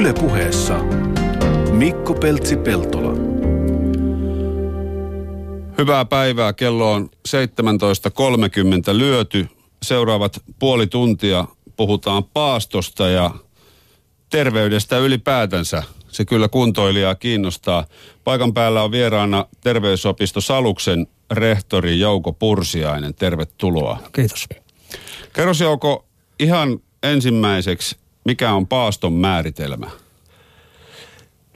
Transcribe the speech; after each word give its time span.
Ylepuheessa 0.00 0.78
Mikko 1.72 2.14
Peltsi-Peltola. 2.14 3.12
Hyvää 5.78 6.04
päivää. 6.04 6.52
Kello 6.52 6.92
on 6.92 7.10
17.30 7.28 7.38
lyöty. 8.92 9.48
Seuraavat 9.82 10.42
puoli 10.58 10.86
tuntia 10.86 11.44
puhutaan 11.76 12.24
paastosta 12.24 13.08
ja 13.08 13.30
terveydestä 14.30 14.98
ylipäätänsä. 14.98 15.82
Se 16.08 16.24
kyllä 16.24 16.48
kuntoilijaa 16.48 17.14
kiinnostaa. 17.14 17.86
Paikan 18.24 18.54
päällä 18.54 18.82
on 18.82 18.92
vieraana 18.92 19.46
terveysopisto 19.60 20.40
Saluksen 20.40 21.06
rehtori 21.30 22.00
Jouko 22.00 22.32
Pursiainen. 22.32 23.14
Tervetuloa. 23.14 23.98
Kiitos. 24.12 24.48
Kerros 25.32 25.60
Jouko 25.60 26.06
ihan 26.38 26.80
ensimmäiseksi, 27.02 27.96
mikä 28.30 28.52
on 28.52 28.66
paaston 28.66 29.12
määritelmä? 29.12 29.90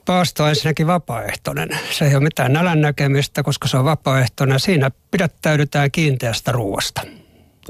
Paasto 0.04 0.42
on 0.42 0.48
ensinnäkin 0.48 0.86
vapaaehtoinen. 0.86 1.68
Se 1.90 2.04
ei 2.04 2.14
ole 2.14 2.24
mitään 2.24 2.52
nälän 2.52 2.80
näkemistä, 2.80 3.42
koska 3.42 3.68
se 3.68 3.76
on 3.76 3.84
vapaaehtoinen. 3.84 4.60
Siinä 4.60 4.90
pidättäydytään 5.10 5.90
kiinteästä 5.90 6.52
ruoasta. 6.52 7.02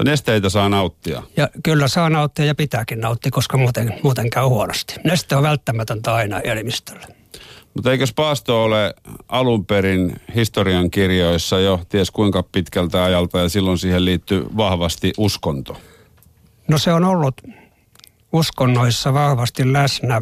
Nesteitä 0.03 0.49
saa 0.49 0.69
nauttia. 0.69 1.23
Ja 1.37 1.49
kyllä 1.63 1.87
saa 1.87 2.09
nauttia 2.09 2.45
ja 2.45 2.55
pitääkin 2.55 3.01
nauttia, 3.01 3.31
koska 3.31 3.57
muuten, 3.57 3.93
muuten 4.03 4.29
käy 4.29 4.43
huonosti. 4.43 4.95
Neste 5.03 5.35
on 5.35 5.43
välttämätöntä 5.43 6.13
aina 6.13 6.39
elimistölle. 6.39 7.07
Mutta 7.73 7.91
eikös 7.91 8.13
paasto 8.13 8.63
ole 8.63 8.93
alun 9.29 9.65
perin 9.65 10.15
historian 10.35 10.91
kirjoissa 10.91 11.59
jo 11.59 11.81
ties 11.89 12.11
kuinka 12.11 12.43
pitkältä 12.43 13.03
ajalta 13.03 13.39
ja 13.39 13.49
silloin 13.49 13.77
siihen 13.77 14.05
liittyy 14.05 14.45
vahvasti 14.57 15.13
uskonto? 15.17 15.77
No 16.67 16.77
se 16.77 16.93
on 16.93 17.03
ollut 17.03 17.41
uskonnoissa 18.35 19.13
vahvasti 19.13 19.73
läsnä, 19.73 20.21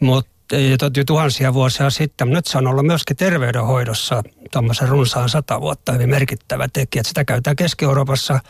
mutta 0.00 0.56
jo 0.96 1.04
tuhansia 1.06 1.54
vuosia 1.54 1.90
sitten. 1.90 2.30
Nyt 2.30 2.46
se 2.46 2.58
on 2.58 2.66
ollut 2.66 2.86
myöskin 2.86 3.16
terveydenhoidossa 3.16 4.22
tuommoisen 4.52 4.88
runsaan 4.88 5.28
sata 5.28 5.60
vuotta 5.60 5.92
hyvin 5.92 6.10
merkittävä 6.10 6.68
tekijä. 6.72 7.02
Sitä 7.02 7.24
käytetään 7.24 7.56
Keski-Euroopassa 7.56 8.40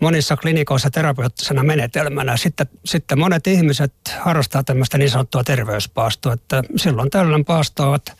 monissa 0.00 0.36
klinikoissa 0.36 0.90
terapeuttisena 0.90 1.62
menetelmänä. 1.62 2.36
Sitten, 2.36 2.66
sitten 2.84 3.18
monet 3.18 3.46
ihmiset 3.46 3.94
harrastaa 4.20 4.64
tämmöistä 4.64 4.98
niin 4.98 5.10
sanottua 5.10 5.44
terveyspaastoa, 5.44 6.32
että 6.32 6.62
silloin 6.76 7.10
tällöin 7.10 7.44
paastoavat 7.44 8.12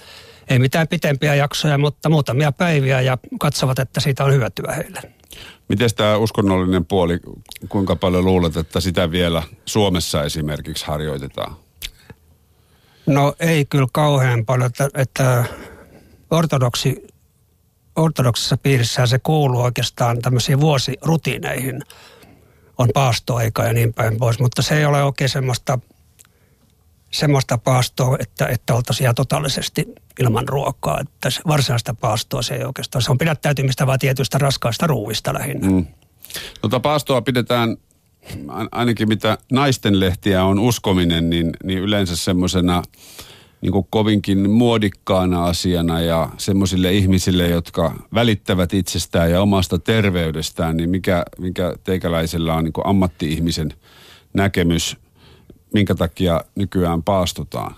ei 0.48 0.58
mitään 0.58 0.88
pitempiä 0.88 1.34
jaksoja, 1.34 1.78
mutta 1.78 2.08
muutamia 2.08 2.52
päiviä 2.52 3.00
ja 3.00 3.18
katsovat, 3.40 3.78
että 3.78 4.00
siitä 4.00 4.24
on 4.24 4.32
hyötyä 4.32 4.72
heille. 4.72 5.13
Miten 5.68 5.90
tämä 5.96 6.16
uskonnollinen 6.16 6.86
puoli, 6.86 7.18
kuinka 7.68 7.96
paljon 7.96 8.24
luulet, 8.24 8.56
että 8.56 8.80
sitä 8.80 9.10
vielä 9.10 9.42
Suomessa 9.66 10.22
esimerkiksi 10.22 10.86
harjoitetaan? 10.86 11.56
No 13.06 13.34
ei 13.40 13.64
kyllä 13.64 13.86
kauhean 13.92 14.44
paljon, 14.44 14.66
että, 14.66 14.88
että 14.94 15.44
ortodoksi, 16.30 17.06
ortodoksissa 17.96 18.56
piirissä 18.56 19.06
se 19.06 19.18
kuuluu 19.18 19.62
oikeastaan 19.62 20.18
tämmöisiin 20.22 20.60
vuosirutiineihin. 20.60 21.82
On 22.78 22.88
paastoaika 22.94 23.64
ja 23.64 23.72
niin 23.72 23.94
päin 23.94 24.18
pois, 24.18 24.38
mutta 24.38 24.62
se 24.62 24.78
ei 24.78 24.84
ole 24.84 25.02
oikein 25.02 25.30
semmoista, 25.30 25.78
semmoista 27.14 27.58
paastoa, 27.58 28.16
että, 28.20 28.46
että 28.46 28.74
oltaisiin 28.74 29.04
ihan 29.04 29.14
totaalisesti 29.14 29.94
ilman 30.20 30.48
ruokaa. 30.48 31.00
Että 31.00 31.28
varsinaista 31.46 31.94
paastoa 31.94 32.42
se 32.42 32.54
ei 32.54 32.64
oikeastaan. 32.64 33.02
Se 33.02 33.10
on 33.10 33.18
pidättäytymistä 33.18 33.86
vaan 33.86 33.98
tietystä 33.98 34.38
raskaista 34.38 34.86
ruuista 34.86 35.34
lähinnä. 35.34 35.70
Mm. 35.70 35.86
Tota 36.60 36.80
paastoa 36.80 37.22
pidetään 37.22 37.76
ainakin 38.72 39.08
mitä 39.08 39.38
naisten 39.52 40.00
lehtiä 40.00 40.44
on 40.44 40.58
uskominen, 40.58 41.30
niin, 41.30 41.50
niin 41.64 41.78
yleensä 41.78 42.16
semmoisena 42.16 42.82
niin 43.60 43.72
kovinkin 43.90 44.50
muodikkaana 44.50 45.44
asiana 45.44 46.00
ja 46.00 46.28
semmoisille 46.38 46.92
ihmisille, 46.92 47.48
jotka 47.48 47.94
välittävät 48.14 48.74
itsestään 48.74 49.30
ja 49.30 49.42
omasta 49.42 49.78
terveydestään, 49.78 50.76
niin 50.76 50.90
mikä, 50.90 51.24
mikä 51.38 51.74
teikäläisellä 51.84 52.54
on 52.54 52.64
niin 52.64 52.72
ammatti-ihmisen 52.84 53.68
näkemys, 54.32 54.96
minkä 55.74 55.94
takia 55.94 56.40
nykyään 56.54 57.02
paastotaan? 57.02 57.74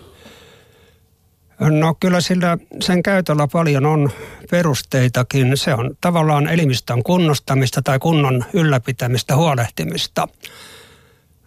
No 1.61 1.95
kyllä 2.01 2.21
sillä 2.21 2.59
sen 2.81 3.03
käytöllä 3.03 3.49
paljon 3.53 3.87
on 3.87 4.11
perusteitakin. 4.51 5.57
Se 5.57 5.75
on 5.75 5.97
tavallaan 6.01 6.49
elimistön 6.49 7.03
kunnostamista 7.03 7.83
tai 7.83 7.99
kunnon 7.99 8.45
ylläpitämistä, 8.53 9.37
huolehtimista. 9.37 10.29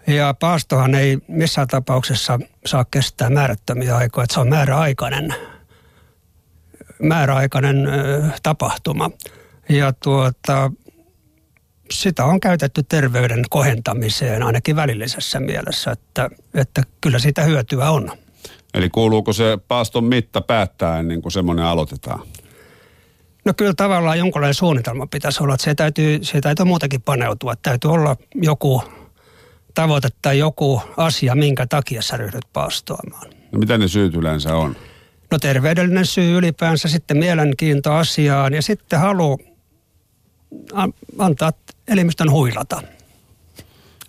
Ja 0.07 0.33
paastohan 0.39 0.95
ei 0.95 1.17
missään 1.27 1.67
tapauksessa 1.67 2.39
saa 2.65 2.85
kestää 2.91 3.29
määrättömiä 3.29 3.95
aikoja, 3.97 4.27
se 4.29 4.39
on 4.39 4.49
määräaikainen, 4.49 5.35
määräaikainen 7.03 7.77
tapahtuma. 8.43 9.11
Ja 9.69 9.93
tuota, 9.93 10.71
sitä 11.91 12.25
on 12.25 12.39
käytetty 12.39 12.83
terveyden 12.83 13.43
kohentamiseen 13.49 14.43
ainakin 14.43 14.75
välillisessä 14.75 15.39
mielessä, 15.39 15.91
että, 15.91 16.29
että 16.53 16.83
kyllä 17.01 17.19
sitä 17.19 17.43
hyötyä 17.43 17.89
on. 17.89 18.11
Eli 18.73 18.89
kuuluuko 18.89 19.33
se 19.33 19.57
paaston 19.67 20.03
mitta 20.03 20.41
päättää 20.41 20.99
ennen 20.99 21.21
kuin 21.21 21.31
semmoinen 21.31 21.65
aloitetaan? 21.65 22.19
No 23.45 23.53
kyllä 23.57 23.73
tavallaan 23.73 24.19
jonkinlainen 24.19 24.53
suunnitelma 24.53 25.07
pitäisi 25.07 25.43
olla, 25.43 25.53
että 25.53 25.63
se 25.63 25.75
täytyy, 25.75 26.19
se 26.23 26.41
täytyy 26.41 26.65
muutenkin 26.65 27.01
paneutua. 27.01 27.53
Täytyy 27.55 27.91
olla 27.91 28.15
joku 28.35 28.83
tavoite 29.73 30.07
tai 30.21 30.39
joku 30.39 30.81
asia, 30.97 31.35
minkä 31.35 31.67
takia 31.67 32.01
sä 32.01 32.17
ryhdyt 32.17 32.45
paastoamaan. 32.53 33.27
No 33.51 33.59
mitä 33.59 33.77
ne 33.77 33.87
syyt 33.87 34.15
yleensä 34.15 34.55
on? 34.55 34.75
No 35.31 35.39
terveydellinen 35.39 36.05
syy 36.05 36.37
ylipäänsä, 36.37 36.87
sitten 36.87 37.17
mielenkiinto 37.17 37.93
asiaan 37.93 38.53
ja 38.53 38.61
sitten 38.61 38.99
halu 38.99 39.39
antaa 41.17 41.51
elimistön 41.89 42.31
huilata, 42.31 42.81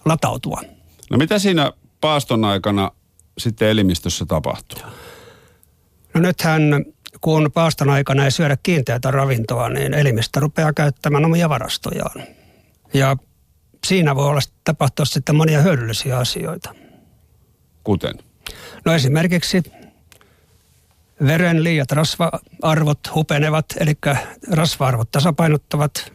latautua. 0.05 0.61
No 1.11 1.19
mitä 1.19 1.39
siinä 1.39 1.73
paaston 2.01 2.45
aikana 2.45 2.91
sitten 3.39 3.69
elimistössä 3.69 4.27
tapahtuu? 4.27 4.79
No 6.15 6.21
nythän 6.21 6.63
kun 7.21 7.51
paaston 7.55 7.91
aikana 7.91 8.25
ei 8.25 8.31
syödä 8.31 8.57
kiinteätä 8.63 9.11
ravintoa, 9.11 9.69
niin 9.69 9.95
elimistö 9.95 10.41
rupeaa 10.41 10.73
käyttämään 10.73 11.25
omia 11.25 11.49
varastojaan. 11.49 12.23
Ja 12.95 13.17
siinä 13.87 14.17
voi 14.17 14.27
olla 14.27 14.41
tapahtua 14.65 15.05
sitten 15.05 15.37
monia 15.37 15.63
hyödyllisiä 15.63 16.19
asioita. 16.19 16.75
Kuten? 17.85 18.15
No 18.85 18.95
esimerkiksi 18.95 19.63
veren 21.27 21.65
liiat 21.65 21.93
rasva-arvot 21.93 23.15
hupenevat, 23.15 23.67
eli 23.81 23.99
rasva-arvot 24.53 25.11
tasapainottavat, 25.11 26.13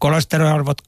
kolesteroliarvot 0.00 0.78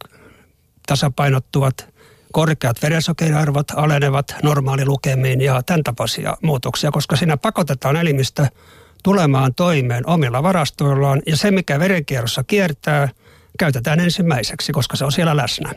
tasapainottuvat, 0.87 1.93
korkeat 2.33 2.83
verensokeriarvot 2.83 3.71
alenevat 3.77 4.35
normaalilukemiin 4.43 5.41
ja 5.41 5.63
tämän 5.63 5.83
tapaisia 5.83 6.37
muutoksia, 6.43 6.91
koska 6.91 7.17
siinä 7.17 7.37
pakotetaan 7.37 7.97
elimistö 7.97 8.47
tulemaan 9.03 9.55
toimeen 9.55 10.07
omilla 10.07 10.43
varastoillaan 10.43 11.23
ja 11.27 11.37
se, 11.37 11.51
mikä 11.51 11.79
verenkierrossa 11.79 12.45
kiertää, 12.45 13.09
käytetään 13.59 14.01
ensimmäiseksi, 14.01 14.73
koska 14.73 14.97
se 14.97 15.05
on 15.05 15.13
siellä 15.13 15.37
läsnä. 15.37 15.75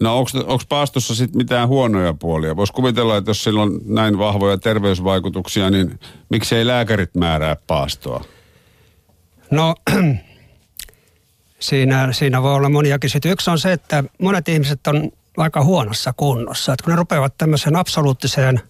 No 0.00 0.18
onko 0.18 0.60
paastossa 0.68 1.14
sitten 1.14 1.38
mitään 1.38 1.68
huonoja 1.68 2.14
puolia? 2.14 2.56
Voisi 2.56 2.72
kuvitella, 2.72 3.16
että 3.16 3.30
jos 3.30 3.44
sillä 3.44 3.62
on 3.62 3.80
näin 3.84 4.18
vahvoja 4.18 4.58
terveysvaikutuksia, 4.58 5.70
niin 5.70 6.00
miksi 6.30 6.56
ei 6.56 6.66
lääkärit 6.66 7.14
määrää 7.14 7.56
paastoa? 7.66 8.24
No 9.50 9.74
siinä, 11.60 12.12
siinä 12.12 12.42
voi 12.42 12.54
olla 12.54 12.68
moniakin 12.68 13.10
syitä. 13.10 13.28
Yksi 13.28 13.50
on 13.50 13.58
se, 13.58 13.72
että 13.72 14.04
monet 14.22 14.48
ihmiset 14.48 14.86
on 14.86 15.10
aika 15.36 15.64
huonossa 15.64 16.12
kunnossa. 16.12 16.72
Että 16.72 16.84
kun 16.84 16.90
ne 16.90 16.96
rupeavat 16.96 17.34
tämmöiseen 17.38 17.76
absoluuttiseen 17.76 18.60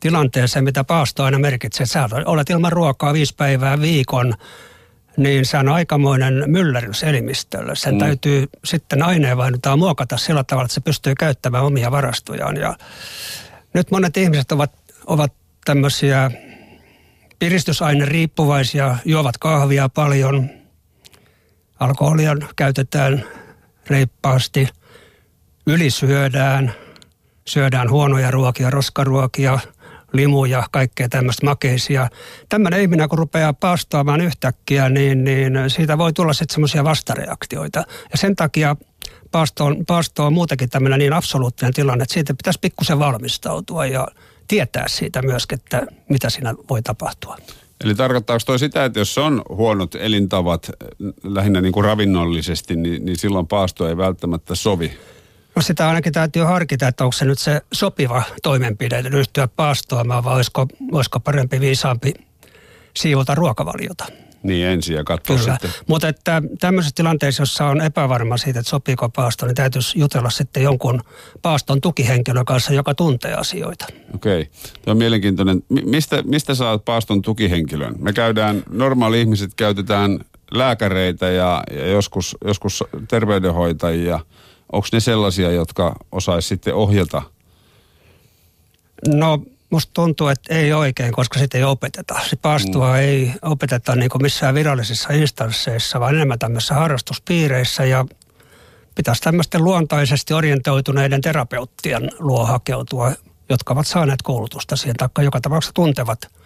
tilanteeseen, 0.00 0.64
mitä 0.64 0.84
paasto 0.84 1.24
aina 1.24 1.38
merkitsee, 1.38 1.84
että 1.84 1.92
sä 1.92 2.08
olet 2.24 2.50
ilman 2.50 2.72
ruokaa 2.72 3.12
viisi 3.12 3.34
päivää 3.36 3.80
viikon, 3.80 4.34
niin 5.16 5.46
se 5.46 5.58
on 5.58 5.68
aikamoinen 5.68 6.44
myllerys 6.46 7.02
elimistölle. 7.02 7.76
Sen 7.76 7.94
mm. 7.94 7.98
täytyy 7.98 8.46
sitten 8.64 9.02
aineenvaihdutaan 9.02 9.78
muokata 9.78 10.16
sillä 10.16 10.44
tavalla, 10.44 10.64
että 10.64 10.74
se 10.74 10.80
pystyy 10.80 11.14
käyttämään 11.14 11.64
omia 11.64 11.90
varastojaan. 11.90 12.56
Ja 12.56 12.76
nyt 13.74 13.90
monet 13.90 14.16
ihmiset 14.16 14.52
ovat, 14.52 14.72
ovat 15.06 15.32
tämmöisiä 15.64 16.30
piristysaine 17.38 18.04
riippuvaisia, 18.04 18.96
juovat 19.04 19.38
kahvia 19.38 19.88
paljon, 19.88 20.59
alkoholia 21.80 22.36
käytetään 22.56 23.24
reippaasti– 23.86 24.68
ylisyödään, 25.66 26.74
syödään 27.46 27.90
huonoja 27.90 28.30
ruokia, 28.30 28.70
roskaruokia, 28.70 29.58
limuja, 30.12 30.64
kaikkea 30.70 31.08
tämmöistä 31.08 31.46
makeisia. 31.46 32.08
Tämmöinen 32.48 32.80
ihminen, 32.80 33.08
kun 33.08 33.18
rupeaa 33.18 33.52
paastoamaan 33.52 34.20
yhtäkkiä, 34.20 34.88
niin, 34.88 35.24
niin 35.24 35.52
siitä 35.68 35.98
voi 35.98 36.12
tulla 36.12 36.32
sitten 36.32 36.54
semmoisia 36.54 36.84
vastareaktioita. 36.84 37.84
Ja 38.12 38.18
sen 38.18 38.36
takia 38.36 38.76
paasto 39.30 39.64
on, 39.64 39.86
paasto 39.86 40.26
on 40.26 40.32
muutenkin 40.32 40.70
tämmöinen 40.70 40.98
niin 40.98 41.12
absoluuttinen 41.12 41.74
tilanne, 41.74 42.02
että 42.02 42.14
siitä 42.14 42.34
pitäisi 42.34 42.58
pikkusen 42.60 42.98
valmistautua 42.98 43.86
ja 43.86 44.08
tietää 44.48 44.88
siitä 44.88 45.22
myöskin, 45.22 45.58
että 45.58 45.86
mitä 46.08 46.30
siinä 46.30 46.54
voi 46.70 46.82
tapahtua. 46.82 47.36
Eli 47.84 47.94
tarkoittaako 47.94 48.40
toi 48.46 48.58
sitä, 48.58 48.84
että 48.84 48.98
jos 48.98 49.18
on 49.18 49.42
huonot 49.48 49.94
elintavat 49.94 50.70
lähinnä 51.24 51.60
niin 51.60 51.72
kuin 51.72 51.84
ravinnollisesti, 51.84 52.76
niin, 52.76 53.04
niin 53.04 53.18
silloin 53.18 53.46
paasto 53.46 53.88
ei 53.88 53.96
välttämättä 53.96 54.54
sovi? 54.54 54.92
No 55.56 55.62
sitä 55.62 55.88
ainakin 55.88 56.12
täytyy 56.12 56.42
harkita, 56.42 56.88
että 56.88 57.04
onko 57.04 57.12
se 57.12 57.24
nyt 57.24 57.38
se 57.38 57.60
sopiva 57.72 58.22
toimenpide 58.42 59.02
ryhtyä 59.02 59.48
paastoamaan 59.48 60.24
vai 60.24 60.34
olisiko, 60.34 60.66
olisiko 60.92 61.20
parempi 61.20 61.60
viisaampi 61.60 62.14
siivota 62.94 63.34
ruokavaliota. 63.34 64.06
Niin 64.42 64.66
ensin 64.66 64.96
ja 64.96 65.04
katsoa 65.04 65.36
Kyllä. 65.38 65.52
sitten. 65.52 65.70
Mutta 65.86 66.08
että 66.08 66.42
tämmöisessä 66.60 66.94
tilanteessa, 66.94 67.42
jossa 67.42 67.66
on 67.66 67.80
epävarma 67.80 68.36
siitä, 68.36 68.60
että 68.60 68.70
sopiiko 68.70 69.08
paasto, 69.08 69.46
niin 69.46 69.54
täytyisi 69.54 69.98
jutella 69.98 70.30
sitten 70.30 70.62
jonkun 70.62 71.00
paaston 71.42 71.80
tukihenkilön 71.80 72.44
kanssa, 72.44 72.72
joka 72.72 72.94
tuntee 72.94 73.34
asioita. 73.34 73.86
Okei. 74.14 74.44
Tuo 74.84 74.90
on 74.90 74.96
mielenkiintoinen. 74.96 75.62
Mi- 75.68 75.82
Mistä, 75.82 76.22
mistä 76.22 76.54
saat 76.54 76.84
paaston 76.84 77.22
tukihenkilön? 77.22 77.94
Me 77.98 78.12
käydään, 78.12 78.62
normaali 78.70 79.20
ihmiset 79.20 79.50
käytetään 79.56 80.20
lääkäreitä 80.50 81.30
ja, 81.30 81.62
ja 81.70 81.86
joskus, 81.86 82.36
joskus 82.44 82.84
terveydenhoitajia. 83.08 84.20
Onko 84.72 84.88
ne 84.92 85.00
sellaisia, 85.00 85.50
jotka 85.50 85.96
osaisi 86.12 86.48
sitten 86.48 86.74
ohjata? 86.74 87.22
No 89.08 89.42
musta 89.70 89.90
tuntuu, 89.94 90.28
että 90.28 90.54
ei 90.54 90.72
oikein, 90.72 91.12
koska 91.12 91.38
sitä 91.38 91.58
ei 91.58 91.64
opeteta. 91.64 92.20
Se 92.30 92.36
paastoa 92.36 92.92
mm. 92.92 92.98
ei 92.98 93.32
opeteta 93.42 93.96
niin 93.96 94.10
kuin 94.10 94.22
missään 94.22 94.54
virallisissa 94.54 95.12
instansseissa, 95.12 96.00
vaan 96.00 96.14
enemmän 96.14 96.38
tämmöisissä 96.38 96.74
harrastuspiireissä 96.74 97.84
ja 97.84 98.04
pitäisi 98.94 99.22
tämmöisten 99.22 99.64
luontaisesti 99.64 100.34
orientoituneiden 100.34 101.20
terapeuttien 101.20 102.10
luo 102.18 102.46
hakeutua, 102.46 103.12
jotka 103.48 103.74
ovat 103.74 103.86
saaneet 103.86 104.22
koulutusta 104.22 104.76
siihen, 104.76 104.96
taikka 104.96 105.22
joka 105.22 105.40
tapauksessa 105.40 105.74
tuntevat 105.74 106.39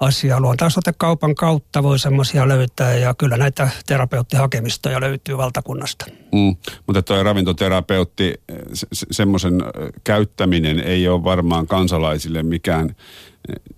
asiaa. 0.00 0.40
Luontaisotekaupan 0.40 1.34
kautta 1.34 1.82
voi 1.82 1.98
semmoisia 1.98 2.48
löytää 2.48 2.94
ja 2.94 3.14
kyllä 3.14 3.36
näitä 3.36 3.68
terapeuttihakemistoja 3.86 5.00
löytyy 5.00 5.36
valtakunnasta. 5.36 6.06
Mm. 6.32 6.56
Mutta 6.86 7.02
tuo 7.02 7.22
ravintoterapeutti, 7.22 8.34
se, 8.72 8.86
se, 8.92 9.06
semmoisen 9.10 9.62
käyttäminen 10.04 10.80
ei 10.80 11.08
ole 11.08 11.24
varmaan 11.24 11.66
kansalaisille 11.66 12.42
mikään 12.42 12.96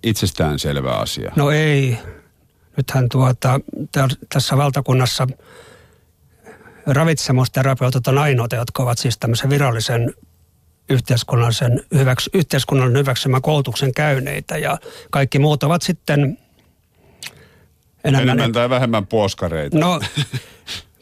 itsestäänselvä 0.03 0.93
asia. 0.93 1.33
No 1.37 1.51
ei. 1.51 1.99
Nythän 2.77 3.09
tuota, 3.09 3.61
tässä 4.29 4.57
valtakunnassa 4.57 5.27
ravitsemusterapeutit 6.87 8.09
on 8.09 8.19
ainoita, 8.19 8.57
jotka 8.57 8.83
ovat 8.83 8.99
siis 8.99 9.19
tämmöisen 9.19 9.51
virallisen 9.51 10.15
yhteiskunnallisen 10.91 11.83
hyväks, 11.95 12.31
yhteiskunnallinen 12.35 13.01
hyväksymän 13.01 13.43
koulutuksen 13.43 13.95
käyneitä 13.95 14.59
ja 14.59 14.79
kaikki 15.11 15.39
muut 15.39 15.63
ovat 15.63 15.83
sitten 15.83 16.39
enemmän, 18.05 18.29
enemmän 18.29 18.53
tai 18.53 18.71
vähemmän 18.71 19.07
puoskareita. 19.07 19.79
No, 19.79 20.01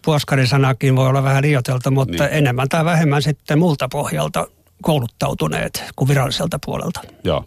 puoskarisanakin 0.04 0.96
voi 0.96 1.08
olla 1.08 1.22
vähän 1.22 1.42
liioiteltu, 1.42 1.90
mutta 1.90 2.24
niin. 2.24 2.34
enemmän 2.34 2.68
tai 2.68 2.84
vähemmän 2.84 3.22
sitten 3.22 3.58
multa 3.58 3.88
pohjalta 3.88 4.46
kouluttautuneet 4.82 5.84
kuin 5.96 6.08
viralliselta 6.08 6.58
puolelta. 6.66 7.00
Joo. 7.24 7.44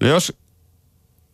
No 0.00 0.08
jos 0.08 0.32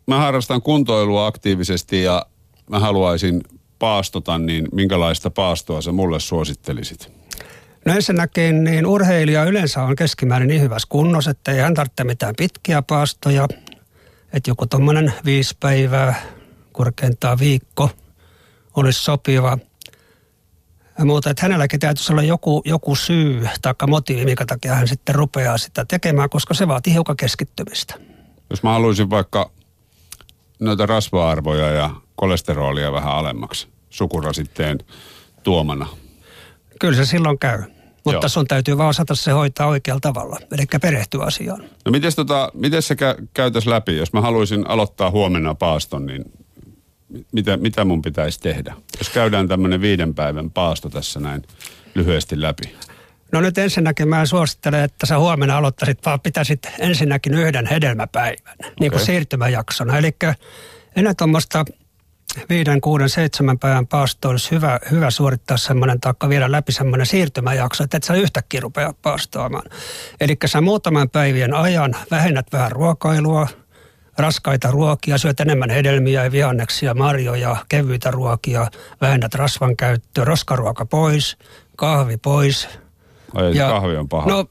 mä 0.07 0.19
harrastan 0.19 0.63
kuntoilua 0.63 1.27
aktiivisesti 1.27 2.03
ja 2.03 2.27
mä 2.71 2.79
haluaisin 2.79 3.43
paastota, 3.79 4.39
niin 4.39 4.69
minkälaista 4.73 5.31
paastoa 5.31 5.83
sä 5.83 5.93
mulle 5.93 6.21
suosittelisit? 6.21 7.13
No 7.85 7.95
ensinnäkin 7.95 8.65
niin 8.65 8.87
urheilija 8.87 9.45
yleensä 9.45 9.83
on 9.83 9.97
keskimäärin 9.97 10.49
niin 10.49 10.61
hyvässä 10.61 10.87
kunnossa, 10.89 11.31
että 11.31 11.53
ei 11.53 11.59
hän 11.59 11.75
tarvitse 11.75 12.05
mitään 12.05 12.35
pitkiä 12.37 12.83
paastoja. 12.83 13.49
Että 14.33 14.51
joku 14.51 14.67
tuommoinen 14.67 15.13
viisi 15.25 15.57
päivää, 15.61 16.23
korkeintaan 16.73 17.39
viikko 17.39 17.91
olisi 18.77 19.05
sopiva. 19.05 19.59
Ja 20.99 21.05
muuta, 21.05 21.31
että 21.31 21.43
hänelläkin 21.43 21.81
täytyisi 21.81 22.13
olla 22.13 22.23
joku, 22.23 22.63
joku 22.65 22.95
syy 22.95 23.49
tai 23.63 23.75
motiivi, 23.89 24.25
mikä 24.25 24.47
takia 24.47 24.75
hän 24.75 24.89
sitten 24.89 25.15
rupeaa 25.15 25.59
sitä 25.59 25.85
tekemään, 25.85 26.31
koska 26.31 26.55
se 26.55 26.69
vaatii 26.69 26.93
hiukan 26.93 27.17
keskittymistä. 27.17 27.95
Jos 28.51 28.63
mä 28.63 28.73
haluaisin 28.73 29.11
vaikka 29.11 29.51
noita 30.61 30.87
rasva-arvoja 30.87 31.71
ja 31.71 31.91
kolesterolia 32.17 32.93
vähän 32.93 33.13
alemmaksi 33.13 33.69
sukurasitteen 33.91 34.79
tuomana– 35.43 35.87
Kyllä 36.81 36.97
se 36.97 37.05
silloin 37.05 37.39
käy. 37.39 37.63
Mutta 38.05 38.25
Joo. 38.25 38.29
sun 38.29 38.47
täytyy 38.47 38.79
vaan 38.79 38.89
osata 38.89 39.15
se 39.15 39.31
hoitaa 39.31 39.67
oikealla 39.67 40.01
tavalla, 40.01 40.39
eli 40.53 40.67
perehtyä 40.81 41.23
asiaan. 41.23 41.65
No 41.85 41.91
miten 41.91 42.13
tota, 42.17 42.53
se 42.81 42.95
kä- 42.95 43.27
käytäisi 43.35 43.71
läpi? 43.71 43.97
Jos 43.97 44.13
mä 44.13 44.21
haluaisin 44.21 44.67
aloittaa 44.67 45.11
huomenna 45.11 45.55
paaston, 45.55 46.07
niin 46.07 46.25
mitä, 47.33 47.57
mitä 47.57 47.85
mun 47.85 48.03
pitäisi 48.03 48.41
tehdä? 48.41 48.75
Jos 48.99 49.11
käydään 49.11 49.49
tämmöinen 49.49 49.81
viiden 49.81 50.15
päivän 50.15 50.51
paasto 50.51 50.89
tässä 50.89 51.21
näin 51.21 51.43
lyhyesti 51.95 52.41
läpi. 52.41 52.75
No 53.33 53.41
nyt 53.41 53.59
ensinnäkin 53.59 54.09
mä 54.09 54.27
suosittelen, 54.27 54.85
että 54.85 55.07
sä 55.07 55.19
huomenna 55.19 55.57
aloittaisit, 55.57 56.07
vaan 56.07 56.21
pitäisit 56.21 56.69
ensinnäkin 56.79 57.35
yhden 57.35 57.67
hedelmäpäivän, 57.67 58.55
okay. 58.61 58.73
niin 58.81 58.93
kuin 58.93 59.05
siirtymäjaksona. 59.05 59.99
Eli 59.99 60.17
ennen 60.97 61.17
tuommoista 61.17 61.65
viiden, 62.49 62.81
kuuden, 62.81 63.09
seitsemän 63.09 63.59
päivän 63.59 63.87
paasto 63.87 64.29
olisi 64.29 64.51
hyvä, 64.51 64.79
hyvä 64.91 65.11
suorittaa 65.11 65.57
semmoinen 65.57 66.01
taakka 66.01 66.29
vielä 66.29 66.53
läpi 66.53 66.73
semmoinen 66.73 67.07
siirtymäjakso, 67.07 67.85
että 67.85 67.97
et 67.97 68.03
sä 68.03 68.15
yhtäkkiä 68.15 68.61
rupea 68.61 68.95
paastoamaan. 69.03 69.65
Eli 70.21 70.37
sä 70.47 70.61
muutaman 70.61 71.11
päivien 71.11 71.55
ajan 71.55 71.97
vähennät 72.11 72.47
vähän 72.53 72.73
ruokailua, 72.73 73.49
raskaita 74.19 74.71
ruokia, 74.71 75.19
syöt 75.19 75.41
enemmän 75.41 75.71
hedelmiä 75.71 76.25
ja 76.25 76.33
vihanneksia, 76.33 76.95
marjoja, 76.95 77.57
kevyitä 77.69 78.11
ruokia, 78.11 78.67
vähennät 79.01 79.35
rasvan 79.35 79.77
käyttöä, 79.77 80.25
roskaruoka 80.25 80.87
pois, 80.87 81.37
kahvi 81.77 82.17
pois. 82.17 82.69
Ai, 83.35 83.57
ja, 83.57 83.69
kahvi 83.69 83.97
on 83.97 84.09
paha. 84.09 84.31
No, 84.31 84.47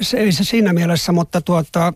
se 0.00 0.16
ei 0.16 0.32
se 0.32 0.44
siinä 0.44 0.72
mielessä, 0.72 1.12
mutta 1.12 1.40
tuota, 1.40 1.92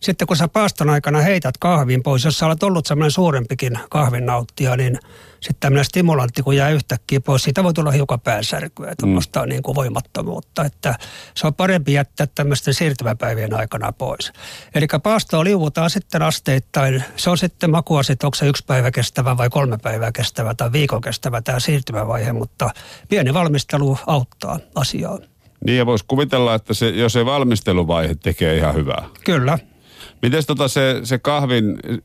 sitten 0.00 0.26
kun 0.26 0.36
sä 0.36 0.48
paaston 0.48 0.90
aikana 0.90 1.20
heität 1.20 1.58
kahvin 1.58 2.02
pois, 2.02 2.24
jos 2.24 2.38
sä 2.38 2.46
olet 2.46 2.62
ollut 2.62 2.86
semmoinen 2.86 3.10
suurempikin 3.10 3.78
kahvin 3.90 4.26
nauttija, 4.26 4.76
niin 4.76 4.98
sitten 5.40 5.60
tämmöinen 5.60 5.84
stimulantti, 5.84 6.42
kun 6.42 6.56
jää 6.56 6.70
yhtäkkiä 6.70 7.20
pois, 7.20 7.42
siitä 7.42 7.64
voi 7.64 7.74
tulla 7.74 7.90
hiukan 7.90 8.20
päänsärkyä, 8.20 8.94
tuommoista 9.00 9.42
mm. 9.42 9.48
niin 9.48 9.62
kuin 9.62 9.74
voimattomuutta. 9.74 10.64
Että 10.64 10.94
se 11.34 11.46
on 11.46 11.54
parempi 11.54 11.92
jättää 11.92 12.26
tämmöisten 12.34 12.74
siirtymäpäivien 12.74 13.54
aikana 13.54 13.92
pois. 13.92 14.32
Eli 14.74 14.86
paastoa 15.02 15.44
liuvutaan 15.44 15.90
sitten 15.90 16.22
asteittain. 16.22 17.04
Se 17.16 17.30
on 17.30 17.38
sitten 17.38 17.70
makua 17.70 18.02
sitten, 18.02 18.26
onko 18.26 18.34
se 18.34 18.46
yksi 18.46 18.64
päivä 18.66 18.90
kestävä 18.90 19.36
vai 19.36 19.50
kolme 19.50 19.78
päivää 19.82 20.12
kestävä 20.12 20.54
tai 20.54 20.72
viikon 20.72 21.00
kestävä 21.00 21.42
tämä 21.42 21.60
siirtymävaihe, 21.60 22.32
mutta 22.32 22.70
pieni 23.08 23.34
valmistelu 23.34 23.98
auttaa 24.06 24.58
asiaa. 24.74 25.18
Niin 25.66 25.78
ja 25.78 25.86
voisi 25.86 26.04
kuvitella, 26.08 26.54
että 26.54 26.74
se, 26.74 26.88
jos 26.88 27.12
se 27.12 27.26
valmisteluvaihe 27.26 28.14
tekee 28.14 28.56
ihan 28.56 28.74
hyvää. 28.74 29.04
Kyllä, 29.24 29.58
Miten 30.22 30.46
tota 30.46 30.68
se, 30.68 31.00
se 31.04 31.18
kahvin 31.18 31.78
eh, 31.88 31.98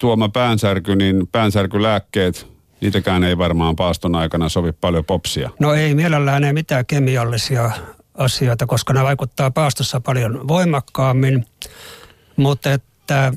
tuoma 0.00 0.28
päänsärky, 0.28 0.96
niin 0.96 1.26
päänsärkylääkkeet, 1.32 2.46
niitäkään 2.80 3.24
ei 3.24 3.38
varmaan 3.38 3.76
paaston 3.76 4.14
aikana 4.14 4.48
sovi 4.48 4.72
paljon 4.72 5.04
popsia. 5.04 5.50
No 5.60 5.74
ei 5.74 5.94
mielellään 5.94 6.44
ei 6.44 6.52
mitään 6.52 6.86
kemiallisia 6.86 7.70
asioita, 8.14 8.66
koska 8.66 8.92
ne 8.92 9.02
vaikuttaa 9.02 9.50
paastossa 9.50 10.00
paljon 10.00 10.48
voimakkaammin. 10.48 11.46
Mutta 12.36 12.72
että 12.72 13.32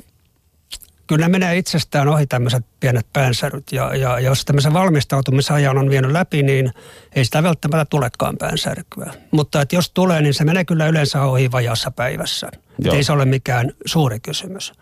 kyllä 1.09 1.27
ne 1.27 1.31
menee 1.31 1.57
itsestään 1.57 2.07
ohi 2.07 2.27
tämmöiset 2.27 2.65
pienet 2.79 3.07
päänsäryt. 3.13 3.71
Ja, 3.71 3.95
ja 3.95 4.19
jos 4.19 4.45
tämmöisen 4.45 4.73
valmistautumisajan 4.73 5.77
on 5.77 5.89
vienyt 5.89 6.11
läpi, 6.11 6.43
niin 6.43 6.71
ei 7.15 7.25
sitä 7.25 7.43
välttämättä 7.43 7.85
tulekaan 7.85 8.37
päänsärkyä. 8.37 9.13
Mutta 9.31 9.61
että 9.61 9.75
jos 9.75 9.89
tulee, 9.89 10.21
niin 10.21 10.33
se 10.33 10.43
menee 10.43 10.65
kyllä 10.65 10.87
yleensä 10.87 11.23
ohi 11.23 11.51
vajassa 11.51 11.91
päivässä. 11.91 12.51
Ei 12.93 13.03
se 13.03 13.11
ole 13.11 13.25
mikään 13.25 13.71
suuri 13.85 14.19
kysymys. 14.19 14.73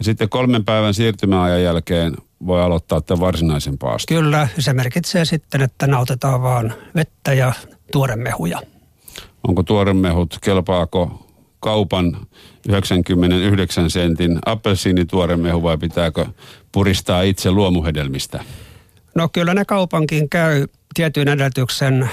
Sitten 0.00 0.28
kolmen 0.28 0.64
päivän 0.64 0.94
siirtymäajan 0.94 1.62
jälkeen 1.62 2.16
voi 2.46 2.62
aloittaa 2.62 3.00
tämän 3.00 3.20
varsinaisen 3.20 3.78
paaston. 3.78 4.16
Kyllä, 4.16 4.48
se 4.58 4.72
merkitsee 4.72 5.24
sitten, 5.24 5.62
että 5.62 5.86
nautetaan 5.86 6.42
vaan 6.42 6.74
vettä 6.94 7.32
ja 7.32 7.52
tuoremehuja. 7.92 8.60
Onko 9.48 9.62
tuoremehut, 9.62 10.38
kelpaako 10.42 11.26
kaupan 11.64 12.16
99 12.68 13.90
sentin 13.90 14.38
appelsiinituoremehu 14.46 15.62
vai 15.62 15.78
pitääkö 15.78 16.26
puristaa 16.72 17.22
itse 17.22 17.50
luomuhedelmistä? 17.50 18.44
No 19.14 19.28
kyllä 19.28 19.54
ne 19.54 19.64
kaupankin 19.64 20.30
käy 20.30 20.66
tietyn 20.94 21.28
edellytyksen 21.28 22.10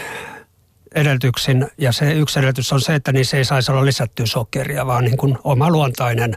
edellytyksin, 0.96 1.67
ja 1.77 1.91
se 1.91 2.13
yksi 2.13 2.39
edellytys 2.39 2.74
on 2.74 2.81
se, 2.81 2.96
että 2.96 3.12
niissä 3.12 3.38
ei 3.38 3.46
saisi 3.46 3.72
olla 3.72 3.86
lisättyä 3.86 4.25
sokeria, 4.25 4.86
vaan 4.86 5.03
niin 5.03 5.17
kuin 5.17 5.38
oma 5.43 5.70
luontainen, 5.70 6.36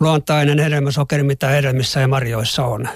luontainen 0.00 0.58
hedelmäsokeri, 0.58 1.22
mitä 1.22 1.48
hedelmissä 1.48 2.00
ja 2.00 2.08
marjoissa 2.08 2.64
on. 2.64 2.88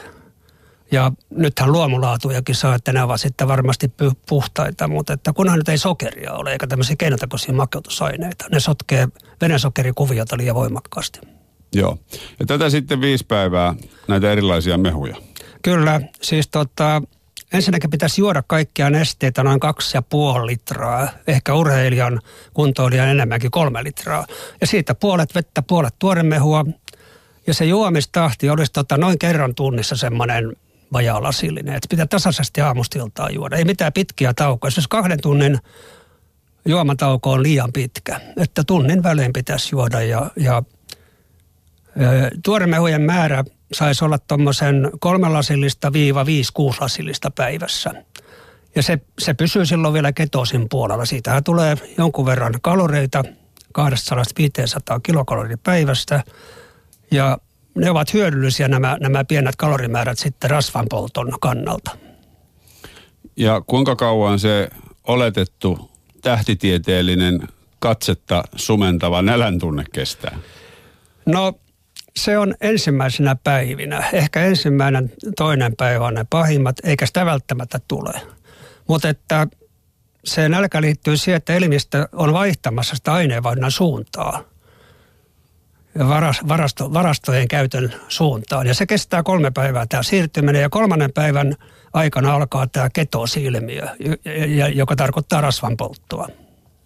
Ja 0.94 1.12
nythän 1.30 1.72
luomulaatujakin 1.72 2.54
saa, 2.54 2.74
että 2.74 2.92
ne 2.92 3.02
ovat 3.02 3.20
sitten 3.20 3.48
varmasti 3.48 3.92
puhtaita, 4.28 4.88
mutta 4.88 5.12
että 5.12 5.32
kunhan 5.32 5.58
nyt 5.58 5.68
ei 5.68 5.78
sokeria 5.78 6.32
ole 6.32 6.52
eikä 6.52 6.66
tämmöisiä 6.66 6.96
keinotekoisia 6.96 7.54
makeutusaineita. 7.54 8.44
Ne 8.52 8.60
sotkee 8.60 9.08
verensokerikuviota 9.40 10.36
liian 10.36 10.54
voimakkaasti. 10.54 11.20
Joo. 11.74 11.98
Ja 12.40 12.46
tätä 12.46 12.70
sitten 12.70 13.00
viisi 13.00 13.24
päivää, 13.26 13.74
näitä 14.08 14.32
erilaisia 14.32 14.78
mehuja. 14.78 15.16
Kyllä, 15.62 16.00
siis 16.22 16.48
tota, 16.48 17.02
ensinnäkin 17.52 17.90
pitäisi 17.90 18.20
juoda 18.20 18.42
kaikkia 18.46 18.90
nesteitä 18.90 19.42
noin 19.42 19.60
kaksi 19.60 19.96
ja 19.96 20.02
puoli 20.02 20.46
litraa. 20.46 21.08
Ehkä 21.26 21.54
urheilijan 21.54 22.20
kuntoilijan 22.52 23.08
enemmänkin 23.08 23.50
kolme 23.50 23.84
litraa. 23.84 24.26
Ja 24.60 24.66
siitä 24.66 24.94
puolet 24.94 25.34
vettä, 25.34 25.62
puolet 25.62 25.94
tuoremehua. 25.98 26.64
Ja 27.46 27.54
se 27.54 27.64
juomistahti 27.64 28.50
olisi 28.50 28.72
tota 28.72 28.96
noin 28.96 29.18
kerran 29.18 29.54
tunnissa 29.54 29.96
semmoinen 29.96 30.56
vajaa 30.94 31.22
lasillinen. 31.22 31.74
Että 31.74 31.86
pitää 31.90 32.06
tasaisesti 32.06 32.60
aamustiltaa 32.60 33.30
juoda. 33.30 33.56
Ei 33.56 33.64
mitään 33.64 33.92
pitkiä 33.92 34.34
taukoja. 34.34 34.72
Jos 34.76 34.88
kahden 34.88 35.20
tunnin 35.22 35.58
juomatauko 36.68 37.32
on 37.32 37.42
liian 37.42 37.72
pitkä. 37.72 38.20
Että 38.36 38.64
tunnin 38.64 39.02
välein 39.02 39.32
pitäisi 39.32 39.68
juoda 39.72 40.02
ja, 40.02 40.30
ja 40.36 40.62
tuoremehujen 42.44 43.02
määrä 43.02 43.44
saisi 43.72 44.04
olla 44.04 44.18
tuommoisen 44.18 44.90
kolmelasillista 45.00 45.92
viiva 45.92 46.26
viisi 46.26 46.52
kuuslasillista 46.52 47.30
päivässä. 47.30 48.04
Ja 48.74 48.82
se, 48.82 48.98
se 49.18 49.34
pysyy 49.34 49.66
silloin 49.66 49.94
vielä 49.94 50.12
ketosin 50.12 50.68
puolella. 50.68 51.04
Siitähän 51.04 51.44
tulee 51.44 51.76
jonkun 51.98 52.26
verran 52.26 52.54
kaloreita, 52.62 53.24
200-500 53.78 53.82
kilokaloria 55.02 55.58
päivästä. 55.62 56.22
Ja 57.10 57.38
ne 57.74 57.90
ovat 57.90 58.14
hyödyllisiä 58.14 58.68
nämä, 58.68 58.96
nämä 59.00 59.24
pienet 59.24 59.56
kalorimäärät 59.56 60.18
sitten 60.18 60.50
rasvanpolton 60.50 61.32
kannalta. 61.40 61.90
Ja 63.36 63.62
kuinka 63.66 63.96
kauan 63.96 64.38
se 64.38 64.68
oletettu 65.06 65.90
tähtitieteellinen 66.22 67.40
katsetta 67.78 68.44
sumentava 68.56 69.22
nälän 69.22 69.58
tunne 69.58 69.84
kestää? 69.92 70.38
No 71.26 71.52
se 72.16 72.38
on 72.38 72.54
ensimmäisenä 72.60 73.36
päivinä. 73.44 74.04
Ehkä 74.12 74.44
ensimmäinen, 74.44 75.12
toinen 75.36 75.76
päivä 75.76 76.06
on 76.06 76.14
ne 76.14 76.26
pahimmat, 76.30 76.76
eikä 76.84 77.06
sitä 77.06 77.26
välttämättä 77.26 77.80
tule. 77.88 78.20
Mutta 78.88 79.08
että 79.08 79.46
se 80.24 80.48
nälkä 80.48 80.80
liittyy 80.80 81.16
siihen, 81.16 81.36
että 81.36 81.54
elimistö 81.54 82.08
on 82.12 82.32
vaihtamassa 82.32 82.96
sitä 82.96 83.12
aineenvaihdunnan 83.12 83.70
suuntaa 83.70 84.53
varasto, 86.48 86.92
varastojen 86.92 87.48
käytön 87.48 87.94
suuntaan. 88.08 88.66
Ja 88.66 88.74
se 88.74 88.86
kestää 88.86 89.22
kolme 89.22 89.50
päivää 89.50 89.86
tämä 89.86 90.02
siirtyminen 90.02 90.62
ja 90.62 90.68
kolmannen 90.68 91.12
päivän 91.12 91.54
aikana 91.92 92.34
alkaa 92.34 92.66
tämä 92.66 92.90
ketoosilmiö, 92.90 93.88
joka 94.74 94.96
tarkoittaa 94.96 95.40
rasvan 95.40 95.76
polttoa. 95.76 96.28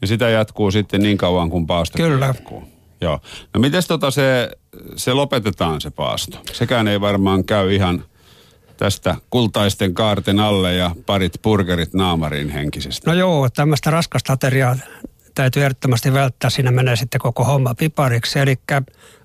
Ja 0.00 0.06
sitä 0.06 0.28
jatkuu 0.28 0.70
sitten 0.70 1.02
niin 1.02 1.18
kauan 1.18 1.50
kuin 1.50 1.66
paasto 1.66 1.96
Kyllä. 1.98 2.26
jatkuu. 2.26 2.68
Joo. 3.00 3.20
No 3.54 3.60
miten 3.60 3.82
tota 3.88 4.10
se, 4.10 4.50
se 4.96 5.12
lopetetaan 5.12 5.80
se 5.80 5.90
paasto? 5.90 6.38
Sekään 6.52 6.88
ei 6.88 7.00
varmaan 7.00 7.44
käy 7.44 7.74
ihan 7.74 8.04
tästä 8.76 9.16
kultaisten 9.30 9.94
kaarten 9.94 10.40
alle 10.40 10.74
ja 10.74 10.90
parit 11.06 11.32
burgerit 11.42 11.94
naamariin 11.94 12.50
henkisesti. 12.50 13.06
No 13.06 13.14
joo, 13.14 13.48
tämmöistä 13.50 13.90
raskasta 13.90 14.32
ateriaa 14.32 14.76
täytyy 15.42 15.62
ehdottomasti 15.62 16.12
välttää. 16.12 16.50
Siinä 16.50 16.70
menee 16.70 16.96
sitten 16.96 17.20
koko 17.20 17.44
homma 17.44 17.74
pipariksi. 17.74 18.38
Eli 18.38 18.56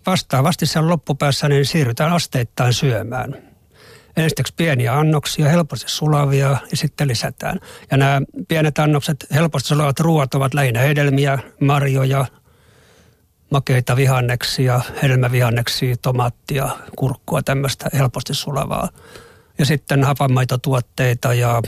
vastaavasti 0.05 0.65
sen 0.65 0.89
loppupäässä 0.89 1.50
niin 1.50 1.65
siirrytään 1.65 2.13
asteittain 2.13 2.74
syömään. 2.74 3.36
Ensiksi 4.17 4.53
pieniä 4.58 4.93
annoksia, 4.98 5.50
helposti 5.50 5.91
sulavia 5.91 6.50
ja 6.50 6.77
sitten 6.77 7.08
lisätään. 7.08 7.60
Ja 7.91 7.98
nämä 7.98 8.22
pienet 8.48 8.79
annokset, 8.79 9.25
helposti 9.34 9.67
sulavat 9.67 10.00
ruoat 10.00 10.34
ovat 10.34 10.53
lähinnä 10.53 10.79
hedelmiä, 10.79 11.39
marjoja, 11.62 12.25
makeita 13.51 13.96
vihanneksia, 13.96 14.82
hedelmävihanneksia, 15.01 15.96
tomaattia, 16.01 16.70
kurkkua, 16.96 17.43
tämmöistä 17.43 17.89
helposti 17.93 18.34
sulavaa. 18.34 18.89
Ja 19.58 19.65
sitten 19.65 20.03
hapanmaitotuotteita 20.03 21.34
ja 21.34 21.62